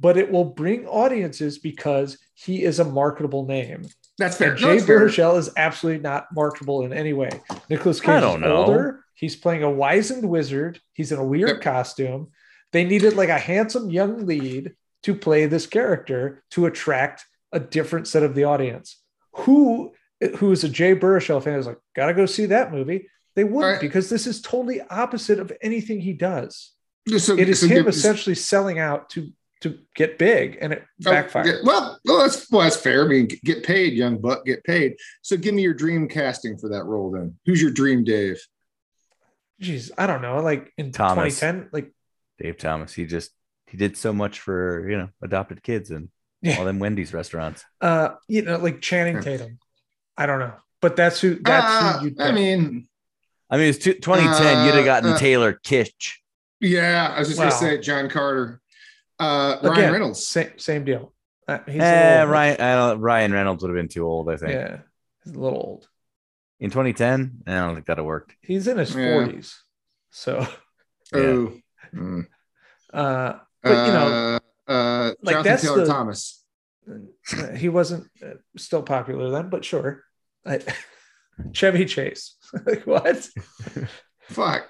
[0.00, 3.82] but it will bring audiences because he is a marketable name.
[4.18, 4.52] That's fair.
[4.54, 4.90] And No, Jay that's.
[4.90, 7.30] Baruchel is absolutely not marketable in any way.
[7.70, 8.56] Nicolas Cage I don't is know.
[8.56, 9.04] older.
[9.16, 10.80] He's playing a wizened wizard.
[10.92, 11.60] He's in a weird Yep.
[11.62, 12.28] costume.
[12.72, 18.06] They needed like a handsome young lead to play this character to attract a different
[18.06, 19.00] set of the audience.
[19.38, 19.92] Who
[20.38, 23.08] who is a Jay Baruchel fan is like, gotta go see that movie.
[23.34, 23.80] They wouldn't Alright.
[23.82, 26.72] because this is totally opposite of anything he does.
[27.18, 29.30] So- It is so him give- essentially selling out to
[29.62, 31.46] to get big, and it Oh, backfired.
[31.46, 33.04] yeah, well, well, that's well, that's fair.
[33.04, 34.96] I mean, get paid, young buck, get paid.
[35.22, 37.10] So, give me your dream casting for that role.
[37.10, 38.38] Then, who's your dream, Dave?
[39.60, 40.40] Jeez, I don't know.
[40.42, 41.38] Like in Thomas.
[41.40, 41.92] 2010, like
[42.38, 42.92] Dave Thomas.
[42.92, 43.30] He just
[43.66, 46.08] he did so much for you know adopted kids and
[46.42, 46.58] Yeah.
[46.58, 47.64] all them Wendy's restaurants.
[47.80, 49.20] uh, you know, like Channing Yeah.
[49.22, 49.58] Tatum.
[50.16, 52.14] I don't know, but that's who that's Uh, who you.
[52.20, 52.86] I mean,
[53.50, 54.66] I mean, it's two- 2010.
[54.66, 56.14] you'd have gotten Uh, uh, Taylor Kitsch.
[56.60, 58.60] yeah, I was just Well- gonna say John Carter,
[59.18, 60.26] uh, Ryan Reynolds.
[60.28, 61.14] same same deal.
[61.48, 64.28] Uh, he's Eh, Ryan I don't, Ryan Reynolds would have been too old.
[64.28, 64.78] I think Yeah,
[65.24, 65.88] he's a little old.
[66.60, 67.42] In 2010.
[67.46, 68.34] I don't think that'd have worked.
[68.42, 69.12] He's in his Yeah.
[69.12, 69.62] forties,
[70.10, 70.46] so
[71.14, 71.52] Oh,
[71.94, 72.26] mm.
[72.92, 74.38] uh, but you know,
[74.68, 76.44] uh, uh, like, Jonathan that's Taylor the- Thomas.
[77.36, 80.02] uh, he wasn't uh, still popular then, but sure.
[80.44, 80.60] I,
[81.52, 82.36] Chevy Chase,
[82.66, 83.28] like what?
[84.28, 84.68] Fuck,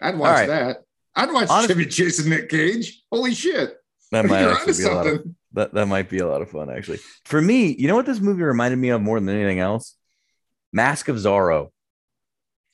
[0.00, 0.48] I'd watch right.
[0.48, 0.76] that.
[1.16, 3.02] I'd watch Honest- Chevy Chase and Nick Cage.
[3.10, 3.74] Holy shit!
[4.12, 5.24] That might You're actually be a lot of
[5.54, 6.98] that, that might be a lot of fun actually.
[7.24, 9.96] For me, you know what this movie reminded me of more than anything else?
[10.74, 11.70] Mask of Zorro.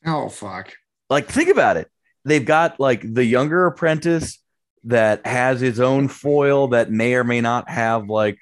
[0.07, 0.73] Oh fuck.
[1.11, 1.89] like think about it
[2.25, 4.39] they've got like the younger apprentice
[4.85, 8.39] that has his own foil that may or may not have like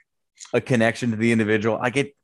[0.55, 2.15] a connection to the individual like it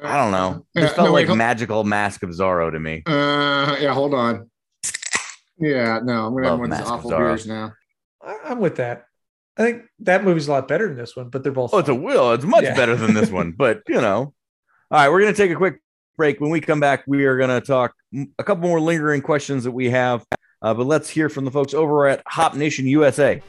[0.00, 2.78] i don't know Uh, this felt no, wait, like hold- magical mask of zorro to
[2.78, 4.48] me Uh, yeah, hold on.
[5.58, 7.18] Yeah, no, I'm gonna Love have one of these Mask of awful Zorro.
[7.28, 7.72] beers now.
[8.22, 9.04] I, I'm with that.
[9.56, 11.72] I think that movie's a lot better than this one, but they're both.
[11.72, 12.74] oh it's a will it's much Yeah.
[12.74, 14.34] better than this one but you know
[14.90, 15.80] all right we're gonna take a quick
[16.16, 17.94] break when we come back we are gonna talk
[18.38, 20.24] a couple more lingering questions that we have
[20.62, 23.42] uh, but let's hear from the folks over at hop nation usa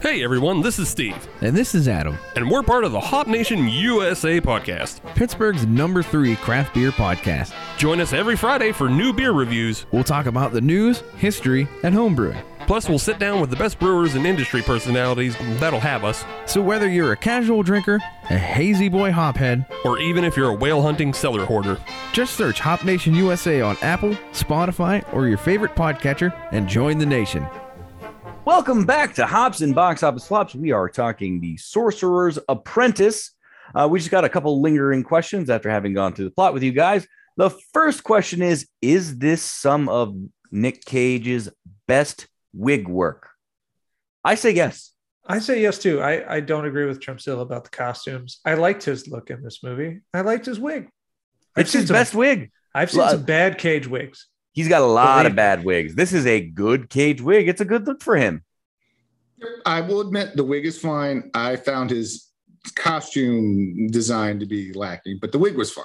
[0.00, 3.26] Hey everyone, this is Steve, And this is Adam, and we're part of the Hop
[3.26, 5.02] Nation USA podcast.
[5.16, 7.52] Pittsburgh's number three craft beer podcast.
[7.78, 9.86] Join us every Friday for new beer reviews.
[9.90, 12.40] We'll talk about the news, history, and homebrewing.
[12.68, 16.60] Plus, we'll sit down with the best brewers and industry personalities that'll have us, So
[16.60, 17.94] whether you're a casual drinker,
[18.28, 21.80] a hazy boy hophead, or even if you're a whale hunting cellar hoarder.
[22.12, 27.06] just search Hop Nation USA on Apple, Spotify, or your favorite podcatcher and join the
[27.06, 27.46] nation.
[28.44, 30.54] Welcome back to Hops and Box Office Flops.
[30.54, 33.34] We are talking the Sorcerer's Apprentice.
[33.74, 36.62] Uh, we just got a couple lingering questions after having gone through the plot with
[36.62, 37.06] you guys.
[37.38, 40.14] The first question is Is this some of
[40.52, 41.48] Nick Cage's
[41.86, 43.28] best wig work?
[44.24, 44.92] I say yes.
[45.26, 46.00] I say yes too.
[46.00, 48.40] I, I don't agree with Chumpzilla about the costumes.
[48.44, 50.00] I liked his look in this movie.
[50.14, 50.88] I liked his wig.
[51.54, 52.50] I've It's seen his some, best wig.
[52.74, 54.26] I've seen Lo- some bad cage wigs.
[54.52, 55.94] He's got a lot Believe of bad wigs.
[55.94, 57.48] This is a good Cage wig.
[57.48, 58.42] It's a good look for him.
[59.64, 61.30] I will admit the wig is fine.
[61.32, 62.28] I found his
[62.74, 65.84] costume design to be lacking, but the wig was fine.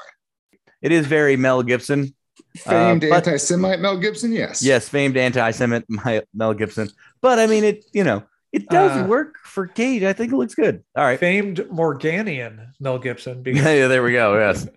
[0.81, 2.15] It is very Mel Gibson.
[2.57, 4.61] Famed Uh, but- anti-Semite Mel Gibson, yes.
[4.61, 5.85] Yes, famed anti-Semite
[6.33, 6.89] Mel Gibson.
[7.21, 10.03] But I mean, it you know it does Uh, work for Cage.
[10.03, 10.83] I think it looks good.
[10.95, 11.19] All right.
[11.19, 13.41] Famed Morganian Mel Gibson.
[13.43, 14.37] Because yeah, there we go.
[14.37, 14.67] Yes.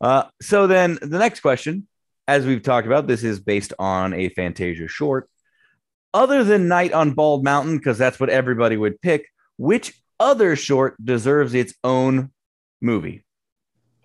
[0.00, 1.86] Uh, so then the next question,
[2.28, 5.28] as we've talked about, this is based on a Fantasia short.
[6.12, 9.28] Other than Night on Bald Mountain, because that's what everybody would pick,
[9.58, 12.30] which other short deserves its own
[12.80, 13.22] movie?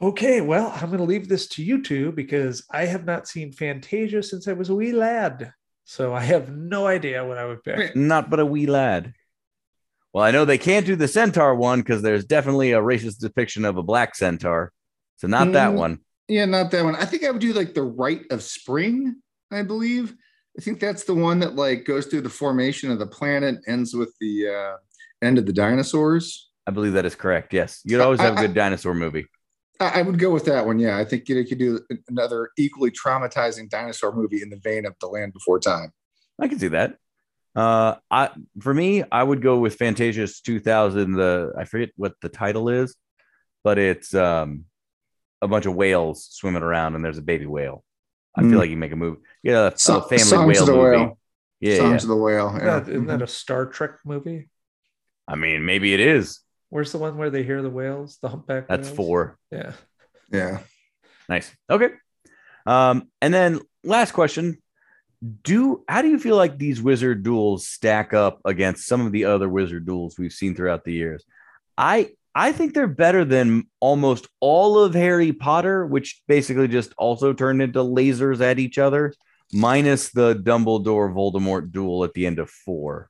[0.01, 3.51] Okay, well, I'm going to leave this to you two because I have not seen
[3.51, 5.53] Fantasia since I was a wee lad.
[5.83, 7.95] So I have no idea what I would pick.
[7.95, 9.13] Not but a wee lad.
[10.13, 13.63] Well, I know they can't do the centaur one because there's definitely a racist depiction
[13.63, 14.71] of a black centaur.
[15.17, 15.75] So not that Mm.
[15.77, 15.99] one.
[16.27, 16.95] Yeah, not that one.
[16.95, 19.17] I think I would do like the Rite of Spring,
[19.51, 20.15] I believe.
[20.57, 23.93] I think that's the one that like goes through the formation of the planet, ends
[23.93, 24.77] with the uh,
[25.21, 26.49] end of the dinosaurs.
[26.65, 27.53] I believe that is correct.
[27.53, 27.81] Yes.
[27.83, 29.27] You'd always have a I- I- good dinosaur movie.
[29.81, 30.79] I, I would go with that one.
[30.79, 34.57] Yeah, I think you know, you could do another equally traumatizing dinosaur movie in the
[34.63, 35.91] vein of The Land Before Time.
[36.39, 36.95] I can see that.
[37.55, 38.29] Uh, I
[38.61, 41.13] for me, I would go with Fantasia's 2000.
[41.13, 42.95] The I forget what the title is,
[43.63, 44.65] but it's um
[45.41, 47.83] a bunch of whales swimming around, and there's a baby whale.
[48.35, 48.57] I feel Hmm.
[48.57, 50.97] like you make a movie, yeah, a, So- a family Songs whale of the movie.
[50.97, 51.17] Whale.
[51.59, 51.95] Yeah, Songs yeah.
[51.97, 52.47] of the Whale.
[52.47, 54.49] Isn't, that, isn't that a Star Trek movie?
[55.27, 56.39] I mean, maybe it is.
[56.71, 58.67] Where's the one where they hear the whales, the humpback?
[58.69, 58.95] That's whales?
[58.95, 59.37] four.
[59.51, 59.73] Yeah.
[60.31, 60.59] yeah.
[61.27, 61.51] Nice.
[61.69, 61.89] Okay.
[62.65, 64.57] Um, and then last question.
[65.43, 69.25] Do how do you feel like these wizard duels stack up against some of the
[69.25, 71.25] other wizard duels we've seen throughout the years?
[71.77, 77.33] I I think they're better than almost all of Harry Potter, which basically just also
[77.33, 79.13] turned into lasers at each other,
[79.51, 83.09] minus the Dumbledore Voldemort duel at the end of four.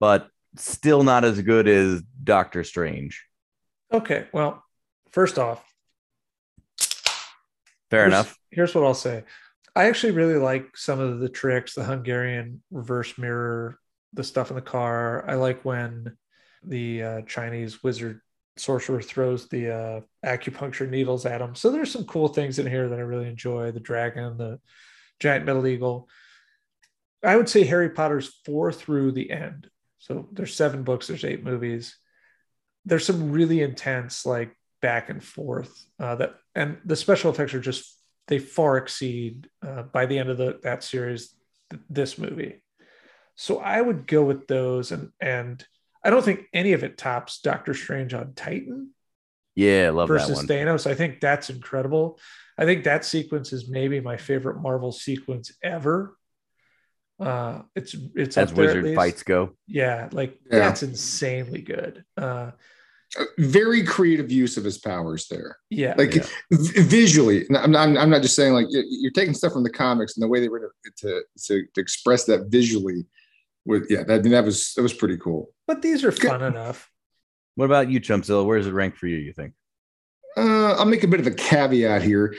[0.00, 3.24] But still not as good as Doctor Strange.
[3.92, 4.62] Okay, well,
[5.10, 5.64] first off,
[7.90, 8.38] Fair here's, enough.
[8.50, 9.24] Here's what I'll say.
[9.76, 13.78] I actually really like some of the tricks, the Hungarian reverse mirror,
[14.12, 15.28] the stuff in the car.
[15.28, 16.16] I like when
[16.62, 18.20] the uh, Chinese wizard
[18.56, 21.54] sorcerer throws the uh, acupuncture needles at him.
[21.54, 23.72] So there's some cool things in here that I really enjoy.
[23.72, 24.60] The dragon, the
[25.20, 26.08] giant metal eagle.
[27.22, 29.68] I would say Harry Potter's four through the end.
[30.04, 31.96] So there's seven books, there's eight movies.
[32.84, 37.60] There's some really intense, like back and forth uh, that, and the special effects are
[37.60, 37.98] just
[38.28, 41.34] they far exceed uh, by the end of the that series
[41.70, 42.62] th- this movie.
[43.36, 45.64] So I would go with those, and and
[46.04, 48.90] I don't think any of it tops Doctor Strange on Titan
[49.54, 50.46] Yeah, love that versus one.
[50.46, 50.86] Thanos.
[50.86, 52.18] I think that's incredible.
[52.58, 56.14] I think that sequence is maybe my favorite Marvel sequence ever.
[57.20, 59.56] Uh, it's it's As up there wizard fights go.
[59.66, 60.58] Yeah, like Yeah.
[60.60, 62.04] that's insanely good.
[62.16, 62.50] Uh,
[63.38, 65.56] Very creative use of his powers there.
[65.70, 66.26] yeah, Like Yeah.
[66.50, 69.70] v- visually, I'm not, I'm not just saying like you're, you're taking stuff from the
[69.70, 73.06] comics and the way they were to, to, to, to express that visually.
[73.66, 75.54] With yeah, that that was that was pretty cool.
[75.66, 76.90] but these are fun enough.
[77.54, 78.44] What about you, Chumpzilla?
[78.44, 79.54] Where does it rank for you, you think?
[80.36, 82.34] Uh, I'll make a bit of a caveat here.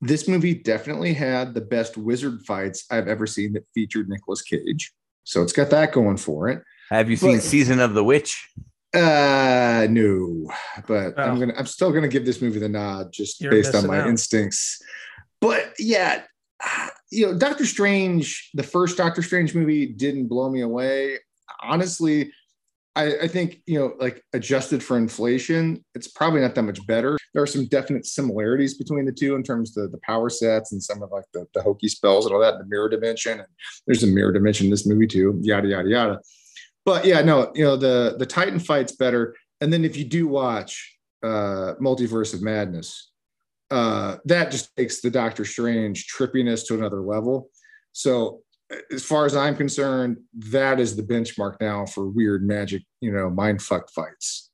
[0.00, 4.92] This movie definitely had the best wizard fights I've ever seen that featured Nicolas Cage.
[5.24, 6.62] So it's got that going for it.
[6.90, 8.48] Have you seen But- Season of the Witch?
[8.94, 10.50] Uh no,
[10.86, 11.40] but I'm Oh.
[11.40, 14.08] gonna I'm still gonna give this movie the nod just You're based on my out.
[14.08, 14.80] instincts.
[15.42, 16.22] But yeah,
[16.62, 21.18] ah, you know, Doctor Strange, the first Doctor Strange movie didn't blow me away.
[21.62, 22.32] Honestly,
[22.96, 27.17] I, I think you know, like adjusted for inflation, it's probably not that much better.
[27.34, 30.82] There are some definite similarities between the two in terms of the, power sets and
[30.82, 33.38] some of like the, the hokey spells and all that, the mirror dimension.
[33.38, 33.48] And
[33.86, 36.20] there's a mirror dimension in this movie too, yada yada yada.
[36.84, 39.34] But yeah, no, you know, the the Titan fight's better.
[39.60, 43.10] And then if you do watch uh Multiverse of Madness,
[43.70, 47.50] uh that just takes the Doctor Strange trippiness to another level.
[47.92, 48.42] So
[48.92, 50.18] as far as I'm concerned,
[50.50, 54.47] that is the benchmark now for weird magic, you know, mind fuck fights.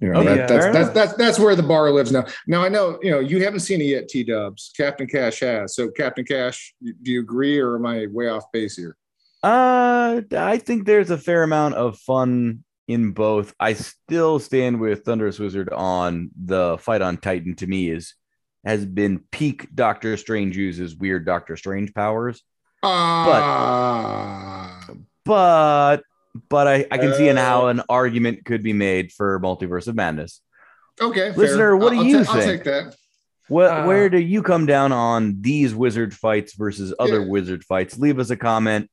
[0.00, 2.24] You know, Okay, that, fair that's, that's that's that's where the bar lives now.
[2.46, 4.72] Now I know, you know, you haven't seen it yet, T Dubs.
[4.76, 5.74] Captain Cash has.
[5.74, 8.96] So Captain Cash, do you agree or am I way off base here?
[9.42, 13.54] Uh, I think there's a fair amount of fun in both.
[13.60, 17.54] I still stand with Thunderous Wizard on the fight on Titan.
[17.56, 18.14] To me, is
[18.64, 22.42] has been peak Doctor Strange uses weird Doctor Strange powers,
[22.82, 26.02] Ah, but but
[26.52, 30.40] I, I can see in how an argument could be made for Multiverse of Madness.
[31.00, 31.30] okay.
[31.30, 31.36] fair.
[31.38, 32.50] Listener, what do I'll- I'll you ta- I'll think?
[32.52, 32.94] take that.
[33.48, 37.26] What, Uh, where do you come down on these wizard fights versus other Yeah.
[37.28, 37.98] wizard fights?
[37.98, 38.88] Leave us a comment.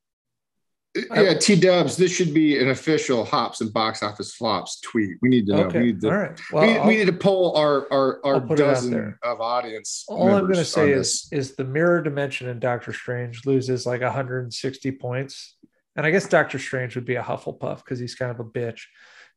[1.14, 1.96] Yeah, T Dubs.
[1.98, 5.18] This should be an official hops and box office flops tweet.
[5.22, 5.58] We need to know.
[5.60, 6.08] We Okay, need to.
[6.10, 6.40] all right.
[6.52, 9.40] Well, we, we need to poll our our, our I'll put it out dozen of
[9.40, 10.04] audience.
[10.10, 13.86] All I'm going to say on is is the mirror dimension in Doctor Strange loses
[13.86, 15.56] like 160 points,
[16.00, 18.84] and I guess Doctor Strange would be a Hufflepuff because he's kind of a bitch.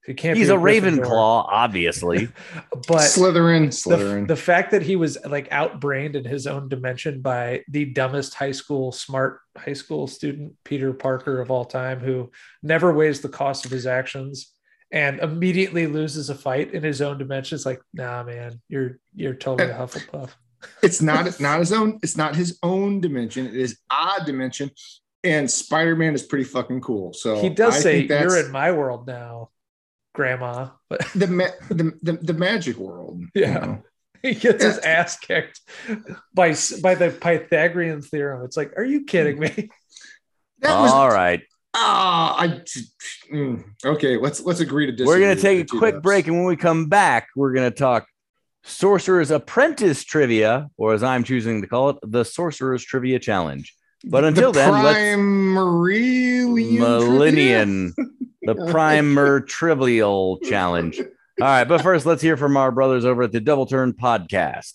[0.07, 0.39] He can't.
[0.39, 1.01] He's be a Gryffindor.
[1.01, 2.29] Ravenclaw, obviously.
[2.71, 4.29] but Slytherin, the, Slytherin.
[4.29, 8.53] the fact that he was like outbrained in his own dimension by the dumbest high
[8.53, 12.31] school smart high school student Peter Parker of all time, who
[12.63, 14.53] never weighs the cost of his actions
[14.93, 17.57] and immediately loses a fight in his own dimension.
[17.57, 20.31] It's like, nah, man, you're you're totally a eh, Hufflepuff.
[20.81, 21.99] it's not it's not his own.
[22.05, 23.49] It's not his own dimension.
[23.49, 24.71] It is odd dimension.
[25.25, 27.13] And Spider Man is pretty fucking cool.
[27.13, 29.51] So he does I say think that's you're in my world now
[30.15, 33.23] grandma but the, ma- the, the the magic world.
[33.35, 33.55] you Yeah.
[33.55, 33.83] know.
[34.23, 35.61] he gets his ass kicked
[36.35, 39.69] by by the pythagorean theorem it's like are you kidding me
[40.61, 41.43] That was All right.
[41.75, 42.37] ah.
[42.39, 42.49] I
[43.33, 44.17] mm, okay.
[44.17, 45.15] Let's let's agree to disagree.
[45.15, 46.03] We're going to take a quick T-Dubs.
[46.05, 46.27] break.
[46.29, 48.07] And when we come back, we're going to talk
[48.63, 53.75] Sorcerer's Apprentice Trivia, or as I'm choosing to call it, the Sorcerer's Trivia Challenge.
[54.05, 57.95] But until the then, let's Primerillion Millennium,
[58.43, 60.99] the Primer Trivial Challenge.
[60.99, 61.07] All
[61.41, 61.65] right.
[61.65, 64.75] But first, let's hear from our brothers over at the Double Turn Podcast.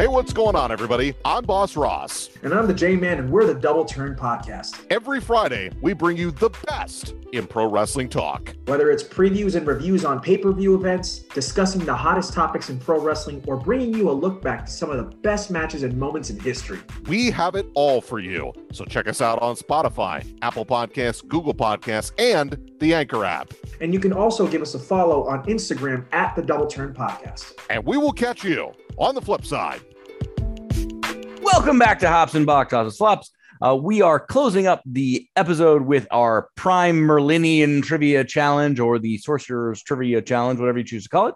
[0.00, 1.12] Hey, what's going on, everybody?
[1.26, 2.30] I'm Boss Ross.
[2.42, 4.80] And I'm the J Man, and we're the Double Turn Podcast.
[4.88, 8.54] Every Friday, we bring you the best in pro wrestling talk.
[8.64, 12.78] Whether it's previews and reviews on pay per view events, discussing the hottest topics in
[12.78, 15.94] pro wrestling, or bringing you a look back to some of the best matches and
[15.98, 16.78] moments in history.
[17.06, 18.54] We have it all for you.
[18.72, 23.52] So check us out on Spotify, Apple Podcasts, Google Podcasts, and the Anchor app.
[23.82, 27.52] And you can also give us a follow on Instagram at the Double Turn Podcast.
[27.68, 29.80] And we will catch you on the flip side.
[31.42, 33.30] Welcome back to Hops and Box Office Flops.
[33.62, 39.18] Uh, we are closing up the episode with our Prime Merlinian Trivia Challenge or the
[39.18, 41.34] Sorcerer's Trivia Challenge, whatever you choose to call it.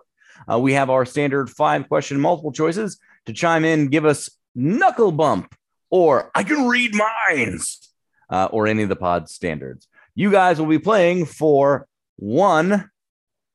[0.50, 5.10] Uh, we have our standard five question multiple choices to chime in, give us knuckle
[5.10, 5.54] bump
[5.90, 7.92] or I can read minds
[8.28, 9.88] uh, or any of the pod standards.
[10.14, 11.86] You guys will be playing for
[12.16, 12.90] one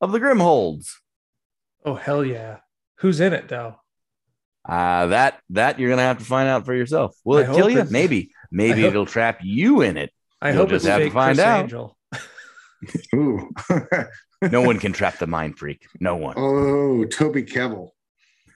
[0.01, 0.93] of the Grimholds.
[1.85, 2.57] Oh hell yeah!
[2.95, 3.75] Who's in it though?
[4.69, 7.15] Uh, that that you're gonna have to find out for yourself.
[7.23, 7.83] Will I it kill you?
[7.89, 8.31] Maybe.
[8.51, 10.11] Maybe hope- it'll trap you in it.
[10.41, 11.61] I You'll hope just it's have to fake find Criss out.
[11.63, 11.97] Angel.
[13.15, 13.49] Ooh.
[14.41, 15.85] No one can trap the mind freak.
[15.99, 16.35] No one.
[16.37, 17.89] oh, Toby Kebbell.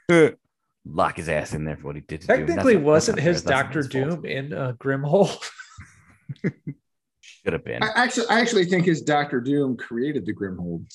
[0.85, 2.21] Lock his ass in there for what he did.
[2.21, 3.43] To Technically, not- wasn't his fair.
[3.43, 4.23] That's not Doctor his fault.
[4.23, 5.43] Doom in uh, Grimhold?
[7.21, 10.85] Should have been I actually, I actually think his Doctor Doom created the Grimhold.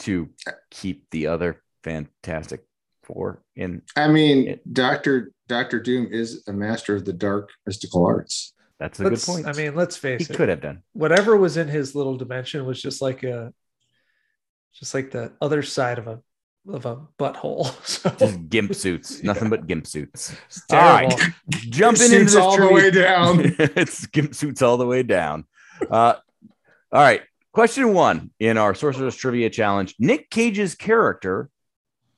[0.00, 0.30] to
[0.70, 2.64] keep the other Fantastic
[3.02, 3.82] Four in.
[3.96, 8.54] I mean, It- Doctor Doctor Doom is a master of the dark mystical arts.
[8.78, 9.46] That's a Let's- good point.
[9.46, 10.28] I mean, let's he face it.
[10.28, 10.82] He could have done.
[10.92, 13.52] Whatever was in his little dimension was just like a,
[14.74, 16.20] just like the other side of a
[16.68, 17.74] of a butthole.
[17.86, 19.22] So Just gimp suits.
[19.22, 20.32] Nothing but gimp suits.
[20.46, 21.12] it's All right.
[21.50, 23.40] Jumping into this all the trivia- way down.
[23.76, 25.44] it's gimp suits all the way down.
[25.90, 26.14] Uh,
[26.92, 27.22] all right.
[27.52, 31.50] Question one in our Sorcerer's Trivia Challenge Nick Cage's character,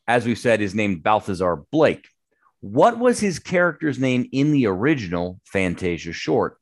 [0.06, 2.08] as we said, is named Balthazar Blake.
[2.60, 6.58] What was his character's name in the original Fantasia short?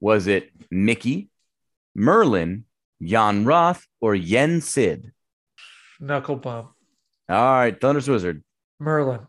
[0.00, 1.30] Was it Mickey,
[1.94, 2.64] Merlin,
[3.02, 5.12] Jan Roth, or Yen Sid?
[6.00, 6.70] Knuckle bump.
[7.28, 8.42] All right, Thunder's Wizard.
[8.78, 9.26] Merlin.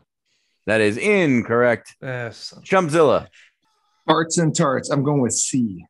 [0.66, 1.96] That is incorrect.
[2.00, 2.54] Yes.
[2.64, 3.28] Chumpzilla.
[4.06, 4.90] Arts and tarts.
[4.90, 5.84] I'm going with C.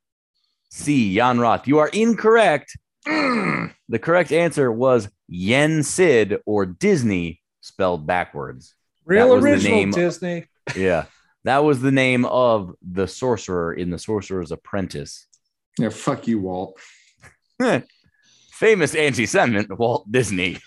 [0.71, 1.15] C.
[1.15, 1.67] Jan Roth.
[1.67, 2.77] You are incorrect.
[3.07, 3.75] Mm.
[3.89, 8.75] The correct answer was Yen Sid or Disney spelled backwards.
[9.05, 10.47] Real original name- Disney.
[10.77, 11.05] Yeah.
[11.45, 15.27] That was the name of the sorcerer in the Sorcerer's Apprentice.
[15.79, 16.79] Yeah, fuck you, Walt.
[18.53, 20.59] Famous anti Semite Walt Disney.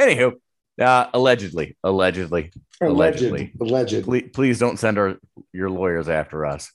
[0.00, 0.34] Anywho,
[0.80, 3.52] uh, allegedly, allegedly, Allegedly.
[3.60, 4.04] Alleged.
[4.04, 5.16] please, please don't send our
[5.52, 6.70] your lawyers after us.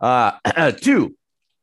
[0.00, 0.32] Uh,
[0.80, 1.16] two,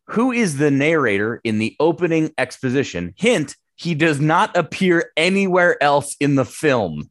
[0.08, 3.14] who is the narrator in the opening exposition?
[3.16, 7.10] Hint: he does not appear anywhere else in the film.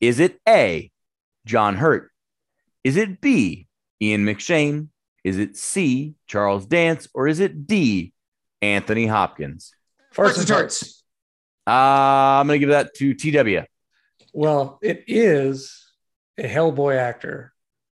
[0.00, 0.90] Is it A,
[1.46, 2.10] John Hurt?
[2.82, 3.68] Is it B,
[4.02, 4.88] Ian McShane?
[5.22, 7.06] Is it C, Charles Dance?
[7.14, 8.12] Or is it D,
[8.60, 9.72] Anthony Hopkins?
[10.10, 10.80] First Arts and and tarts.
[10.80, 11.04] tarts.
[11.68, 13.64] Uh, I'm gonna give that to TW.
[14.32, 15.92] Well, it is
[16.38, 17.52] a Hellboy actor.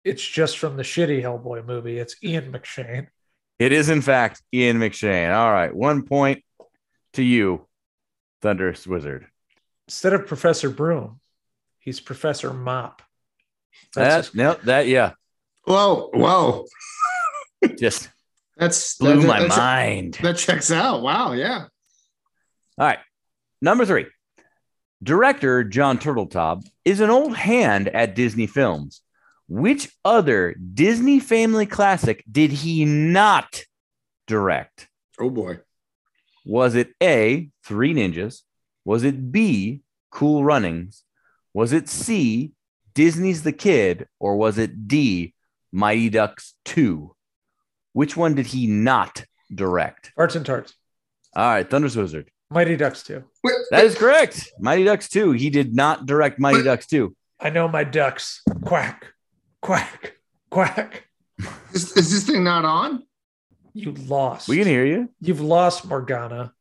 [0.04, 1.98] It's just from the shitty Hellboy movie.
[1.98, 3.06] It's Ian McShane.
[3.60, 5.32] It is, in fact, Ian McShane.
[5.32, 5.72] All right.
[5.74, 6.42] One point
[7.12, 7.67] to you,
[8.42, 9.26] Thunderous Wizard.
[9.86, 11.20] Instead of Professor Broom,
[11.78, 13.02] he's Professor Mop.
[13.94, 15.12] That, That's no, that, yeah,
[15.68, 16.64] Whoa, whoa.
[17.78, 18.08] just
[18.56, 20.18] That's blew that, my that, that, mind.
[20.22, 21.02] that checks out.
[21.02, 21.66] Wow, yeah.
[22.78, 22.98] All right.
[23.60, 24.06] Number three.
[25.02, 29.02] Director John Turteltaub is an old hand at Disney films.
[29.46, 33.64] Which other Disney family classic did he not
[34.26, 34.88] direct?
[35.20, 35.58] Oh boy.
[36.46, 38.40] Was it A, Three Ninjas?
[38.86, 41.04] Was it B, Cool Runnings?
[41.52, 42.52] Was it C,
[42.94, 44.08] Disney's The Kid?
[44.18, 45.34] Or was it D,
[45.70, 47.14] Mighty Ducks 2?
[47.92, 49.22] Which one did he not
[49.54, 50.12] direct?
[50.18, 50.72] Farts and tarts.
[51.36, 52.30] All right, Thunder's Wizard.
[52.50, 53.22] Mighty Ducks 2.
[53.44, 54.50] Wait, That is correct.
[54.58, 55.32] Mighty Ducks 2.
[55.32, 57.14] He did not direct Mighty Ducks 2.
[57.38, 58.40] I know my ducks.
[58.64, 59.12] Quack,
[59.60, 60.14] quack,
[60.50, 61.04] quack.
[61.74, 63.02] is, is this thing not on?
[63.74, 64.48] You lost.
[64.48, 65.10] We can hear you.
[65.20, 66.54] You've lost Morgana.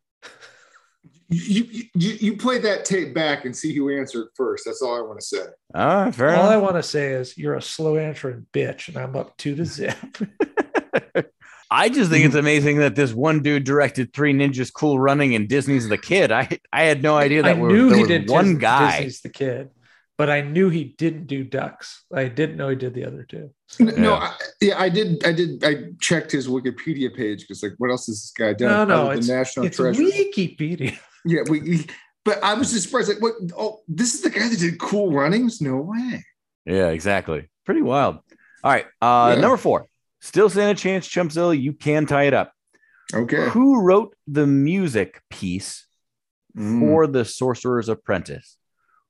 [1.30, 4.64] You, you, you, you play that tape back and see who answered first.
[4.66, 5.44] That's all I want to say.
[5.76, 8.98] All right, fair All I want to say is you're a slow answering bitch, and
[8.98, 9.98] I'm up two to zip.
[11.70, 12.40] I just think it's mm-hmm.
[12.40, 16.32] amazing that this one dude directed Three Ninjas Cool Running and Disney's The Kid.
[16.32, 18.62] I I had no idea I that were, knew there he was did one Dis-
[18.62, 18.92] guy.
[18.92, 19.70] Disney's the kid,
[20.18, 22.06] but I knew he didn't do ducks.
[22.14, 23.52] I didn't know he did the other two.
[23.82, 24.16] N- No, Yeah.
[24.16, 25.26] I, yeah, I did.
[25.26, 25.64] I did.
[25.64, 28.88] I checked his Wikipedia page because, like, what else has this guy done?
[28.88, 30.02] No, no, other than it's, National it's Treasure.
[30.02, 30.98] Wikipedia.
[31.28, 31.86] Yeah, we, we-
[32.26, 33.10] But I was just surprised.
[33.10, 33.34] Like, what?
[33.58, 35.62] Oh, this is the guy that did Cool Runnings?
[35.62, 36.24] No way.
[36.66, 37.50] Yeah, exactly.
[37.66, 38.18] Pretty wild.
[38.64, 38.86] All right.
[39.02, 39.42] Uh, Yeah.
[39.42, 39.86] Number four.
[40.20, 41.60] Still stand a chance, Chumpzilla.
[41.60, 42.52] You can tie it up.
[43.14, 43.48] Okay.
[43.50, 45.86] Who wrote the music piece
[46.58, 46.80] Mm.
[46.80, 48.58] for The Sorcerer's Apprentice?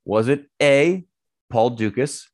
[0.06, 1.06] Was it A,
[1.50, 2.30] Paul Dukas?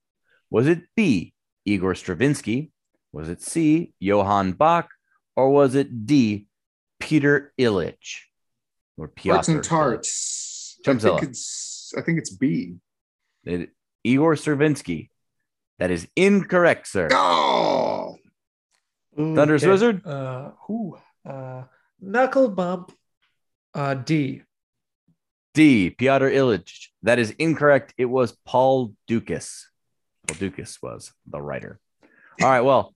[0.50, 1.34] Was it B,
[1.66, 2.72] Igor Stravinsky?
[3.12, 4.90] Was it C, Johann Bach?
[5.36, 6.48] Or was it D,
[7.00, 8.22] Peter Ilyich?
[8.98, 10.78] Or Tarts Piotr and tarts.
[10.88, 12.76] I think it's I think it's B.
[13.46, 13.70] It-
[14.04, 15.10] Igor Stravinsky.
[15.80, 17.08] That is incorrect, sir.
[17.12, 18.18] Oh,
[19.20, 19.72] Ooh, Thunderous okay.
[19.72, 20.06] Wizard?
[20.06, 20.98] Uh, who?
[21.26, 21.64] Uh,
[22.00, 22.92] knuckle bump.
[23.74, 24.44] Uh, D.
[25.54, 26.88] D, Piotr Ilyich.
[27.04, 27.94] That is incorrect.
[27.98, 29.70] It was Paul Dukas.
[30.28, 31.80] Paul Dukas was the writer.
[32.42, 32.94] All right, well,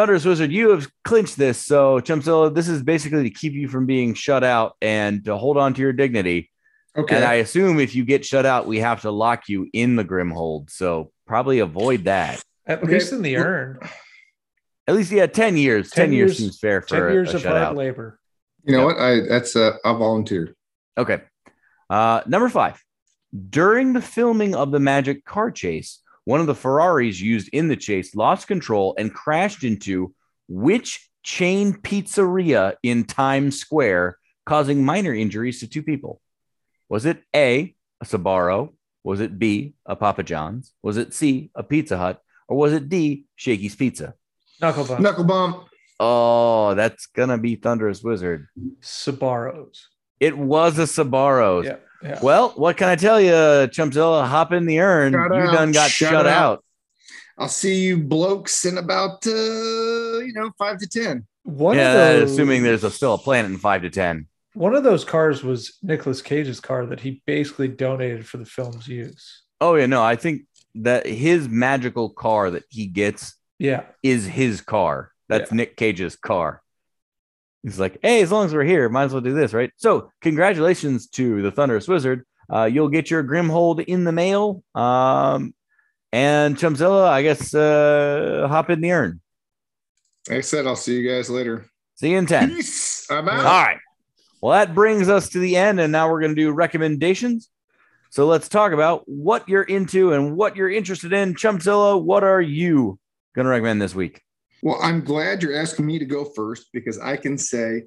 [0.00, 1.58] Thunderous Wizard, you have clinched this.
[1.58, 5.58] So, Chumpzilla, this is basically to keep you from being shut out and to hold
[5.58, 6.50] on to your dignity.
[6.96, 7.16] okay.
[7.16, 10.04] And I assume if you get shut out, we have to lock you in the
[10.04, 10.70] Grimhold.
[10.70, 12.42] So, probably avoid that.
[12.66, 12.92] At Okay.
[12.94, 13.78] least in the urn.
[14.88, 15.90] At least, yeah, 10 years.
[15.90, 18.18] 10, 10 years, years- seems fair Ten for a, years a of hard labor.
[18.64, 18.96] you know Yep.
[18.96, 19.04] what?
[19.04, 20.56] I that's uh, I'll volunteer.
[20.96, 21.20] Okay.
[21.90, 22.82] Uh, number five.
[23.50, 26.00] During the filming of the Magic car chase,
[26.30, 30.14] one of the Ferraris used in the chase lost control and crashed into
[30.46, 34.16] which chain pizzeria in Times Square,
[34.46, 36.20] causing minor injuries to two people?
[36.88, 38.74] Was it A, a Sbarro?
[39.02, 40.72] Was it B, a Papa John's?
[40.84, 42.22] Was it C, a Pizza Hut?
[42.46, 44.14] Or was it D, Shakey's Pizza?
[44.60, 45.00] Knuckle bump.
[45.00, 45.64] Knuckle bump.
[45.98, 48.46] Oh, that's gonna be Thunderous Wizard.
[48.80, 49.80] Sbarros.
[50.20, 51.64] It was a Sbarros.
[51.64, 51.76] Yeah.
[52.02, 52.18] Yeah.
[52.22, 54.26] Well, what can I tell you, Chumpzilla?
[54.26, 55.12] Hop in the urn.
[55.12, 55.52] Shut you out.
[55.52, 56.32] done got Shut shut, out.
[56.58, 56.64] out.
[57.38, 61.26] I'll see you blokes in about uh, you know five to ten.
[61.44, 64.26] One yeah, of those, assuming there's a, still a planet in five to ten.
[64.54, 68.86] one of those cars was Nicolas Cage's car that he basically donated for the film's
[68.88, 69.42] use.
[69.60, 70.42] Oh yeah, no, I think
[70.76, 73.82] that his magical car that he gets Yeah.
[74.02, 75.10] is his car.
[75.28, 75.56] That's Yeah.
[75.56, 76.59] Nick Cage's car.
[77.62, 79.70] He's like, hey, as long as we're here, might as well do this, right?
[79.76, 82.24] So, congratulations to the Thunderous Wizard.
[82.52, 84.62] Uh, you'll get your Grimhold in the mail.
[84.74, 85.54] Um,
[86.12, 89.20] and Chumpzilla, I guess, uh, hop in the urn.
[90.28, 91.66] Like I said, I'll see you guys later.
[91.96, 92.48] See you in 10.
[92.50, 93.10] Peace.
[93.10, 93.44] I'm out.
[93.44, 93.78] right.
[94.40, 97.50] Well, that brings us to the end, and now we're going to do recommendations.
[98.10, 101.34] So let's talk about what you're into and what you're interested in.
[101.34, 102.98] Chumpzilla, what are you
[103.34, 104.22] going to recommend this week?
[104.62, 107.84] Well, I'm glad you're asking me to go first because I can say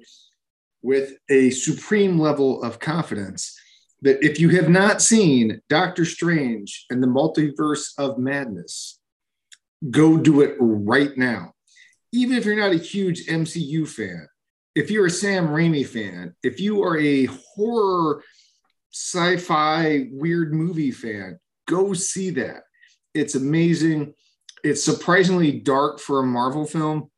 [0.82, 3.58] with a supreme level of confidence
[4.02, 9.00] that if you have not seen Doctor Strange and the Multiverse of Madness,
[9.90, 11.52] go do it right now.
[12.12, 14.28] Even if you're not a huge MCU fan,
[14.74, 18.22] if you're a Sam Raimi fan, if you are a horror,
[18.92, 22.64] sci fi, weird movie fan, go see that.
[23.14, 24.14] It's amazing
[24.64, 27.10] it's surprisingly dark for a Marvel film.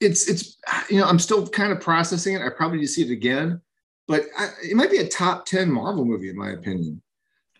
[0.00, 0.56] It's it's
[0.90, 2.42] you know I'm still kind of processing it.
[2.42, 3.60] I probably need to see it again,
[4.06, 7.02] but I, it might be a top ten Marvel movie in my opinion.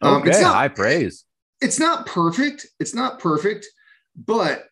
[0.02, 1.24] Um, Okay, it's not high praise.
[1.60, 2.66] it's not perfect.
[2.78, 3.66] It's not perfect,
[4.14, 4.64] but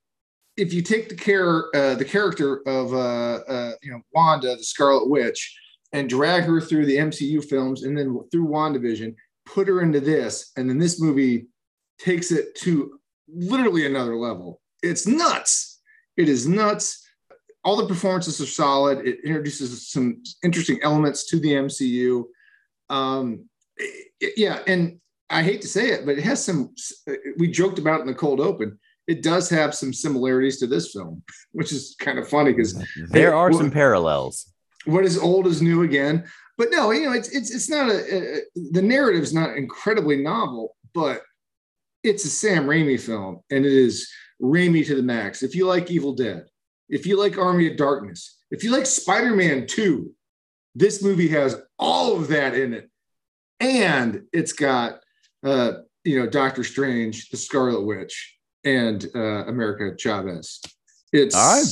[0.57, 4.63] if you take the care uh, the character of uh, uh, you know Wanda, the
[4.65, 5.59] Scarlet Witch,
[5.93, 9.15] and drag her through the MCU films and then through WandaVision,
[9.47, 11.47] put her into this, and then this movie
[11.99, 12.99] takes it to
[13.35, 14.61] literally another level.
[14.83, 15.81] It's nuts.
[16.17, 17.07] It is nuts.
[17.65, 19.07] All the performances are solid.
[19.07, 22.25] It introduces some interesting elements to the MCU.
[22.91, 26.75] Um, it- yeah, and I hate to say it, but it has some.
[27.39, 28.79] We joked about it in the cold open.
[29.07, 31.23] It does have some similarities to this film,
[31.53, 32.75] which is kind of funny because
[33.11, 34.53] There are well- some parallels.
[34.85, 36.25] what is old is new again.
[36.59, 38.41] But no, you know, it's it's it's not a, a
[38.73, 41.23] the narrative's not incredibly novel, but
[42.03, 44.11] it's a Sam Raimi film, and it is
[44.41, 45.43] Raimi to the max.
[45.43, 46.47] If you like Evil Dead,
[46.89, 50.11] if you like Army of Darkness, if you like Spider-Man 2,
[50.75, 52.91] this movie has all of that in it.
[53.61, 55.01] And it's got
[55.45, 55.73] uh,
[56.05, 60.61] you know, Doctor Strange, the Scarlet Witch, and uh America Chavez.
[61.13, 61.65] It's right.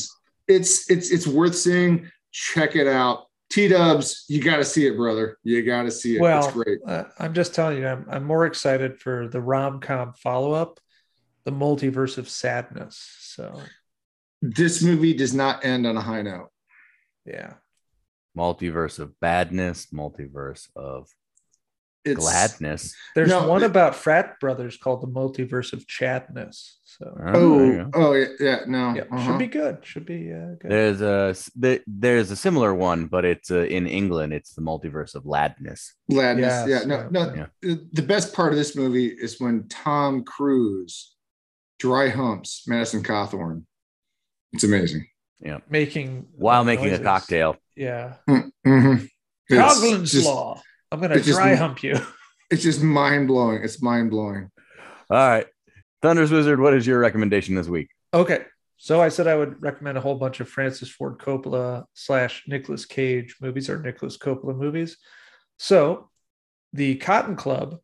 [0.49, 2.11] it's it's it's worth seeing.
[2.33, 3.27] Check it out.
[3.51, 5.37] T Dubs, you got to see it, brother.
[5.43, 6.21] You got to see it.
[6.21, 6.79] Well, it's great.
[6.87, 10.79] uh, I'm just telling you, I'm, I'm more excited for the rom com follow up,
[11.45, 12.97] The Multiverse of Sadness.
[13.21, 13.61] So,
[14.41, 16.51] This movie does not end on a high note.
[17.25, 17.55] yeah.
[18.39, 21.09] Multiverse of badness, multiverse of
[22.05, 22.95] It's gladness.
[23.15, 26.79] There's No, one it- about frat brothers called The Multiverse of Chadness.
[26.85, 28.95] So, Oh, Oh, oh yeah, yeah, no.
[28.95, 29.27] yeah, uh-huh.
[29.27, 29.79] should be good.
[29.85, 30.71] Should be uh, good.
[30.71, 34.33] There's a there- there's a similar one, but it's uh, in England.
[34.33, 35.95] It's the multiverse of ladness.
[36.09, 37.35] Ladness, Yes, yeah, no, yeah, no.
[37.35, 37.47] yeah.
[37.61, 41.15] The- The best part of this movie is when Tom Cruise
[41.79, 43.65] dry humps, Madison Cawthorn.
[44.53, 45.07] It's amazing.
[45.41, 47.57] Yeah, making While making a cocktail.
[47.77, 48.15] Yeah.
[48.29, 49.05] Mm-hmm.
[49.49, 50.61] It's Coughlin's law.
[50.93, 51.97] I'm gonna it's just- dry hump you.
[52.51, 53.63] It's just mind blowing.
[53.63, 54.51] It's mind blowing.
[55.09, 55.47] All right.
[56.03, 57.91] Thunder's Wizard, what is your recommendation this week?
[58.13, 58.41] Okay.
[58.77, 62.87] So I said I would recommend a whole bunch of Francis Ford Coppola slash Nicolas
[62.87, 64.97] Cage movies or Nicolas Coppola movies.
[65.61, 66.11] So
[66.73, 67.79] the Cotton Club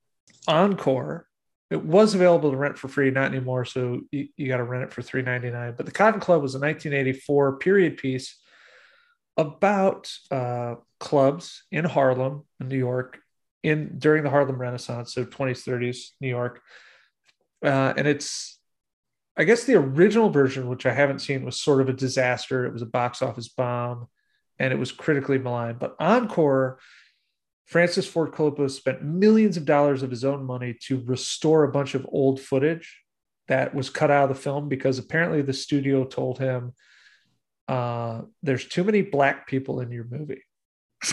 [0.49, 1.29] Encore,
[1.71, 3.67] it was available to rent for free, not anymore.
[3.67, 5.75] So you, you got to rent it for three ninety nine.
[5.77, 8.37] But the Cotton Club was a 1984 period piece
[9.37, 13.19] about uh, clubs in Harlem, in New York,
[13.63, 16.61] in during the Harlem Renaissance, so 20s, 30s, New York.
[17.65, 18.57] Uh, and it's
[19.37, 22.65] I guess the original version, which I haven't seen, was sort of a disaster.
[22.65, 24.09] It was a box office bomb
[24.59, 25.79] and it was critically maligned.
[25.79, 26.79] But Encore,
[27.67, 31.95] Francis Ford Coppola spent millions of dollars of his own money to restore a bunch
[31.95, 33.03] of old footage
[33.49, 36.73] that was cut out of the film because apparently the studio told him
[37.69, 40.43] uh, there's too many black people in your movie.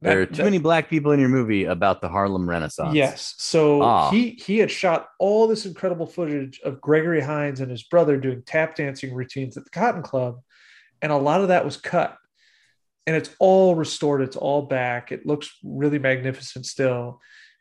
[0.00, 2.94] There are too that- many black people in your movie about the Harlem Renaissance.
[2.94, 3.34] Yes.
[3.38, 4.10] So Ah.
[4.10, 8.42] he he had shot all this incredible footage of Gregory Hines and his brother doing
[8.44, 10.40] tap dancing routines at the Cotton Club,
[11.00, 12.18] and a lot of that was cut.
[13.06, 14.20] And it's all restored.
[14.20, 15.10] It's all back.
[15.10, 17.20] It looks really magnificent still.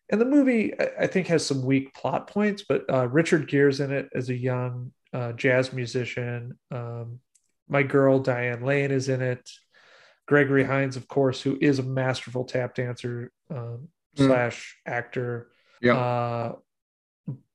[0.10, 3.80] And the movie, I I think, has some weak plot points, but uh, Richard Gere's
[3.80, 6.60] in it as a young uh, jazz musician.
[6.72, 7.20] Um,
[7.68, 9.50] my girl Diane Lane is in it.
[10.26, 14.28] Gregory Hines, of course, who is a masterful tap dancer um, Mm.
[14.28, 15.50] slash actor.
[15.82, 15.98] Yeah.
[15.98, 16.56] Uh,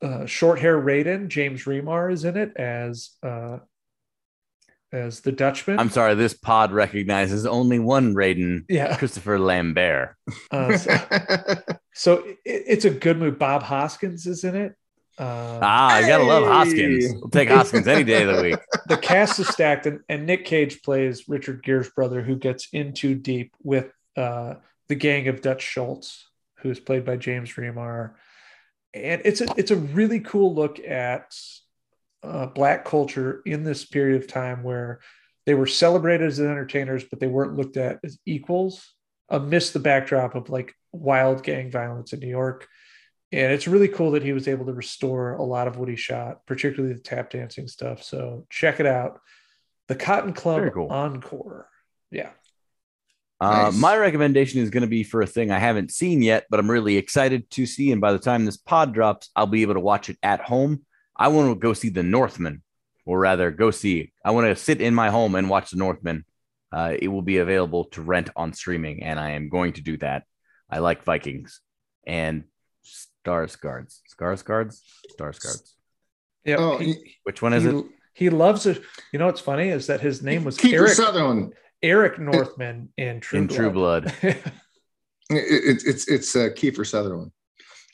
[0.03, 3.59] uh, short hair Raiden, James Remar is in it as uh,
[4.93, 5.79] as the Dutchman.
[5.79, 8.97] I'm sorry, this pod recognizes only one Raiden, yeah.
[8.99, 10.17] Christopher Lambert.
[10.51, 10.99] Uh, so
[11.95, 12.15] so
[12.45, 13.37] it, it's a good movie.
[13.37, 14.75] Bob Hoskins is in it.
[15.19, 17.15] Uh, Ah, I gotta love Hoskins.
[17.15, 18.59] We'll take Hoskins any day of the week.
[18.87, 22.93] the cast is stacked, and, and Nick Cage plays Richard Gere's brother, who gets in
[22.93, 24.55] too deep with uh,
[24.89, 26.29] the gang of Dutch Schultz,
[26.59, 28.13] who's played by James Remar.
[28.95, 31.35] And it's a it's a really cool look at
[32.23, 35.01] uh, black culture in this period of time where
[35.47, 38.95] they were celebrated as entertainers, but they weren't looked at as equals
[39.29, 42.69] amidst the backdrop of like wild gang violence in New York.
[43.31, 45.97] And it's really cool that he was able to restore a lot of what he
[45.97, 48.03] shot, particularly the tap dancing stuff.
[48.03, 49.21] So check it out.
[49.89, 50.89] The Cotton Club cool.
[50.91, 51.69] Encore.
[52.11, 52.31] Yeah.
[53.41, 53.77] Uh, Nice.
[53.77, 56.71] My recommendation is going to be for a thing I haven't seen yet, but I'm
[56.71, 57.93] really excited to see.
[57.93, 60.85] And by the time this pod drops, I'll be able to watch it at home.
[61.15, 62.63] I want to go see The Northman,
[63.05, 64.13] or rather, go see.
[64.25, 66.25] I want to sit in my home and watch The Northman.
[66.73, 69.97] Uh, it will be available to rent on streaming, and I am going to do
[69.99, 70.25] that.
[70.71, 71.61] I like Vikings
[72.07, 72.45] and
[73.23, 74.03] Stars Guards.
[74.07, 74.83] Scars Guards?
[75.11, 75.75] Stars Guards.
[76.45, 76.57] Yeah.
[76.59, 77.85] Oh, he, Which one is he, it?
[78.15, 78.83] he loves it.
[79.13, 81.55] You know what's funny is that his name was Kiefer Eric Sutherland.
[81.83, 83.57] Eric Northman in True In Blood.
[83.57, 84.13] True Blood.
[85.31, 85.37] It-
[85.77, 87.33] it- it's it's uh, Kiefer Sutherland.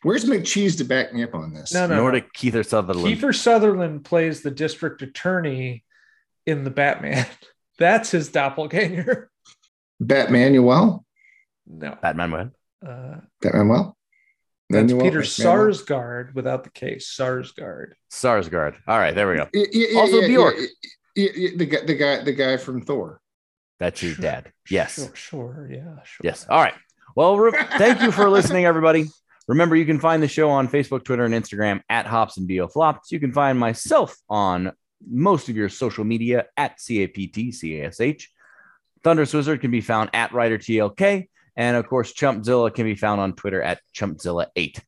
[0.04, 1.72] Where's McCheese to back me up on this?
[1.74, 1.96] No, no.
[1.96, 3.08] Nordic Keither Sutherland.
[3.16, 5.82] Kiefer Sutherland plays the district attorney
[6.46, 7.26] in the Batman.
[7.78, 9.30] That's his doppelganger.
[10.02, 11.02] Batmanuel.
[11.66, 11.98] No.
[12.00, 12.52] Batman Web.
[12.86, 13.94] Uh, Batmanuel.
[14.74, 15.00] That's Manuel?
[15.04, 15.68] Peter Manuel?
[15.68, 17.14] Sarsgaard without the case.
[17.18, 17.92] Sarsgaard.
[18.10, 18.76] Sarsgaard.
[18.86, 19.48] All right, there we go.
[19.52, 20.54] Yeah, yeah, yeah, Also yeah, Bjork.
[20.58, 20.66] yeah,
[21.16, 23.20] yeah, yeah, the guy, the guy, the guy from Thor.
[23.80, 24.22] That's his Sure.
[24.22, 24.52] dad.
[24.70, 24.94] Yes.
[24.94, 25.68] Sure, sure.
[25.70, 26.22] Yeah, sure.
[26.22, 26.46] Yes.
[26.48, 26.74] All right.
[27.16, 29.06] Well, re- thank you for listening, everybody.
[29.46, 32.66] Remember, you can find the show on Facebook, Twitter, and Instagram at Hops and Bo
[32.68, 33.12] Flops.
[33.12, 34.72] You can find myself on
[35.06, 38.28] most of your social media at CAPTCASH.
[39.02, 41.28] Thunderous Wizard can be found at WriterTLK.
[41.56, 44.80] And of course, Chumpzilla can be found on Twitter at Chumpzilla8.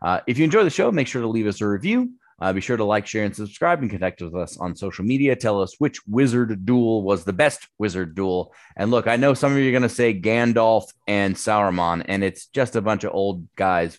[0.00, 2.12] Uh, if you enjoy the show, make sure to leave us a review.
[2.40, 5.36] Uh, be sure to like, share, and subscribe and connect with us on social media.
[5.36, 8.52] Tell us which wizard duel was the best wizard duel.
[8.76, 12.24] And look, I know some of you are going to say Gandalf and Sauron, and
[12.24, 13.96] it's just a bunch of old guys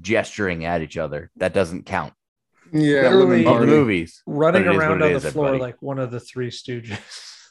[0.00, 1.30] gesturing at each other.
[1.36, 2.12] That doesn't count.
[2.72, 4.20] Yeah, Literally- lemon the movies.
[4.26, 5.70] Running But it is around on it the floor everybody.
[5.72, 6.98] like one of the three stooges.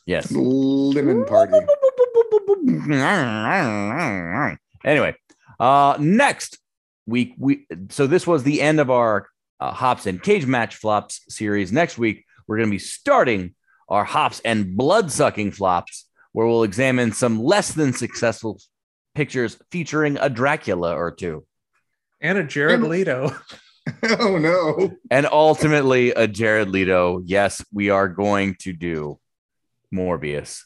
[0.05, 0.31] Yes.
[0.31, 1.53] Lemon party.
[4.83, 5.15] Anyway,
[5.59, 6.59] uh, next
[7.07, 9.27] week we so this was the end of our
[9.59, 11.71] uh, hops and cage match flops series.
[11.71, 13.55] Next week we're going to be starting
[13.89, 18.59] our hops and blood sucking flops, where we'll examine some less than successful
[19.13, 21.45] pictures featuring a Dracula or two,
[22.21, 23.31] and a Jared And- Leto.
[24.19, 24.95] oh no.
[25.11, 27.21] and ultimately a Jared Leto.
[27.23, 29.19] Yes, we are going to do
[29.93, 30.63] Morbius.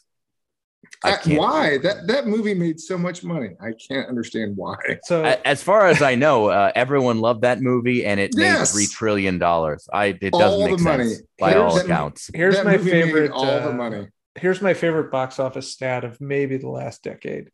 [1.04, 1.38] I Uh, can't.
[1.38, 3.50] why that that movie made so much money?
[3.60, 4.76] I can't understand why.
[5.04, 8.74] So As far as I know, uh, everyone loved that movie, and it Yes.
[8.74, 9.88] made three trillion dollars.
[9.92, 11.14] I it All doesn't the make sense money.
[11.38, 12.30] by Here's- all that- accounts.
[12.34, 13.30] here's That my favorite.
[13.30, 14.08] all the uh, money.
[14.36, 17.50] Here's my favorite box office stat of maybe the last decade.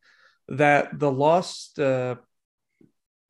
[0.49, 2.17] That the Lost uh,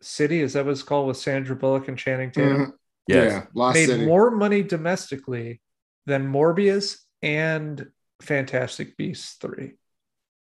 [0.03, 2.73] City is that what it's called with Sandra Bullock and Channing Tatum Mhm.
[3.09, 3.33] Yes.
[3.33, 4.05] Yeah, Lost made City.
[4.05, 5.61] more money domestically
[6.07, 7.91] than Morbius and
[8.21, 9.75] Fantastic Beasts three.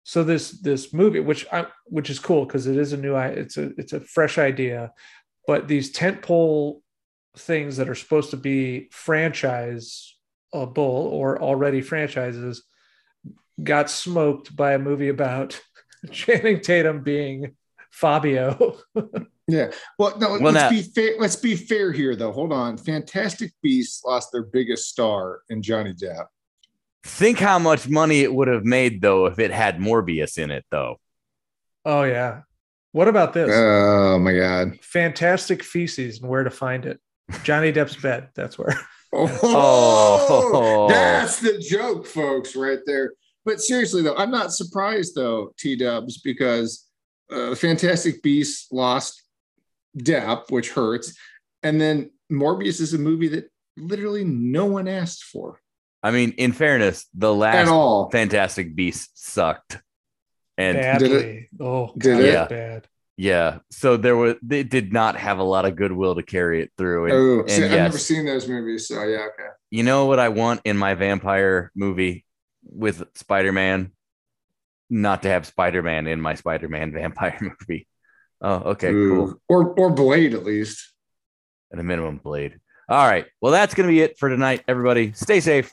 [0.04, 3.56] So this this movie, which I which is cool because it is a new it's
[3.56, 4.92] a it's a fresh idea,
[5.46, 6.80] but these tentpole
[7.36, 10.16] things that are supposed to be franchise
[10.52, 12.62] a bull or already franchises
[13.62, 15.60] got smoked by a movie about
[16.12, 17.56] Channing Tatum being
[17.90, 18.76] Fabio.
[19.46, 19.72] Yeah.
[19.98, 20.30] Well, no.
[20.30, 21.16] Well, let's now- be fair.
[21.18, 22.32] Let's be fair here, though.
[22.32, 22.78] Hold on.
[22.78, 26.24] Fantastic Beasts lost their biggest star in Johnny Depp.
[27.04, 30.64] Think how much money it would have made though if it had Morbius in it,
[30.70, 30.96] though.
[31.84, 32.42] oh yeah.
[32.92, 33.50] What about this?
[33.52, 34.78] Oh my God.
[34.80, 37.00] fantastic feces and where to find it.
[37.42, 38.28] Johnny Depp's bed.
[38.34, 38.78] That's where.
[39.16, 43.12] Oh, that's the joke, folks, right there.
[43.44, 46.88] But seriously, though, I'm not surprised, though, T Dubs, because
[47.30, 49.22] uh, Fantastic Beasts lost
[49.96, 51.16] Depp, which hurts.
[51.62, 53.44] And then Morbius is a movie that
[53.76, 55.60] literally no one asked for
[56.04, 58.10] I mean, in fairness, the last all.
[58.10, 59.80] Fantastic Beast sucked,
[60.58, 61.48] and Badly.
[61.58, 62.34] Oh, Did God, it?
[62.34, 62.88] it's bad.
[63.16, 66.70] yeah, so there was they did not have a lot of goodwill to carry it
[66.76, 67.06] through.
[67.06, 68.86] And, Oh, and see, I've never seen those movies.
[68.88, 69.48] So, yeah, okay.
[69.70, 72.26] you know what I want in my vampire movie
[72.62, 73.90] with Spider Man?
[74.90, 77.88] Not to have Spider Man in my Spider Man vampire movie.
[78.42, 79.40] Oh, okay, cool.
[79.48, 80.92] Or, or Blade, at least.
[81.72, 82.60] At a minimum, Blade.
[82.90, 83.24] All right.
[83.40, 85.12] Well, that's going to be it for tonight, everybody.
[85.14, 85.72] Stay safe.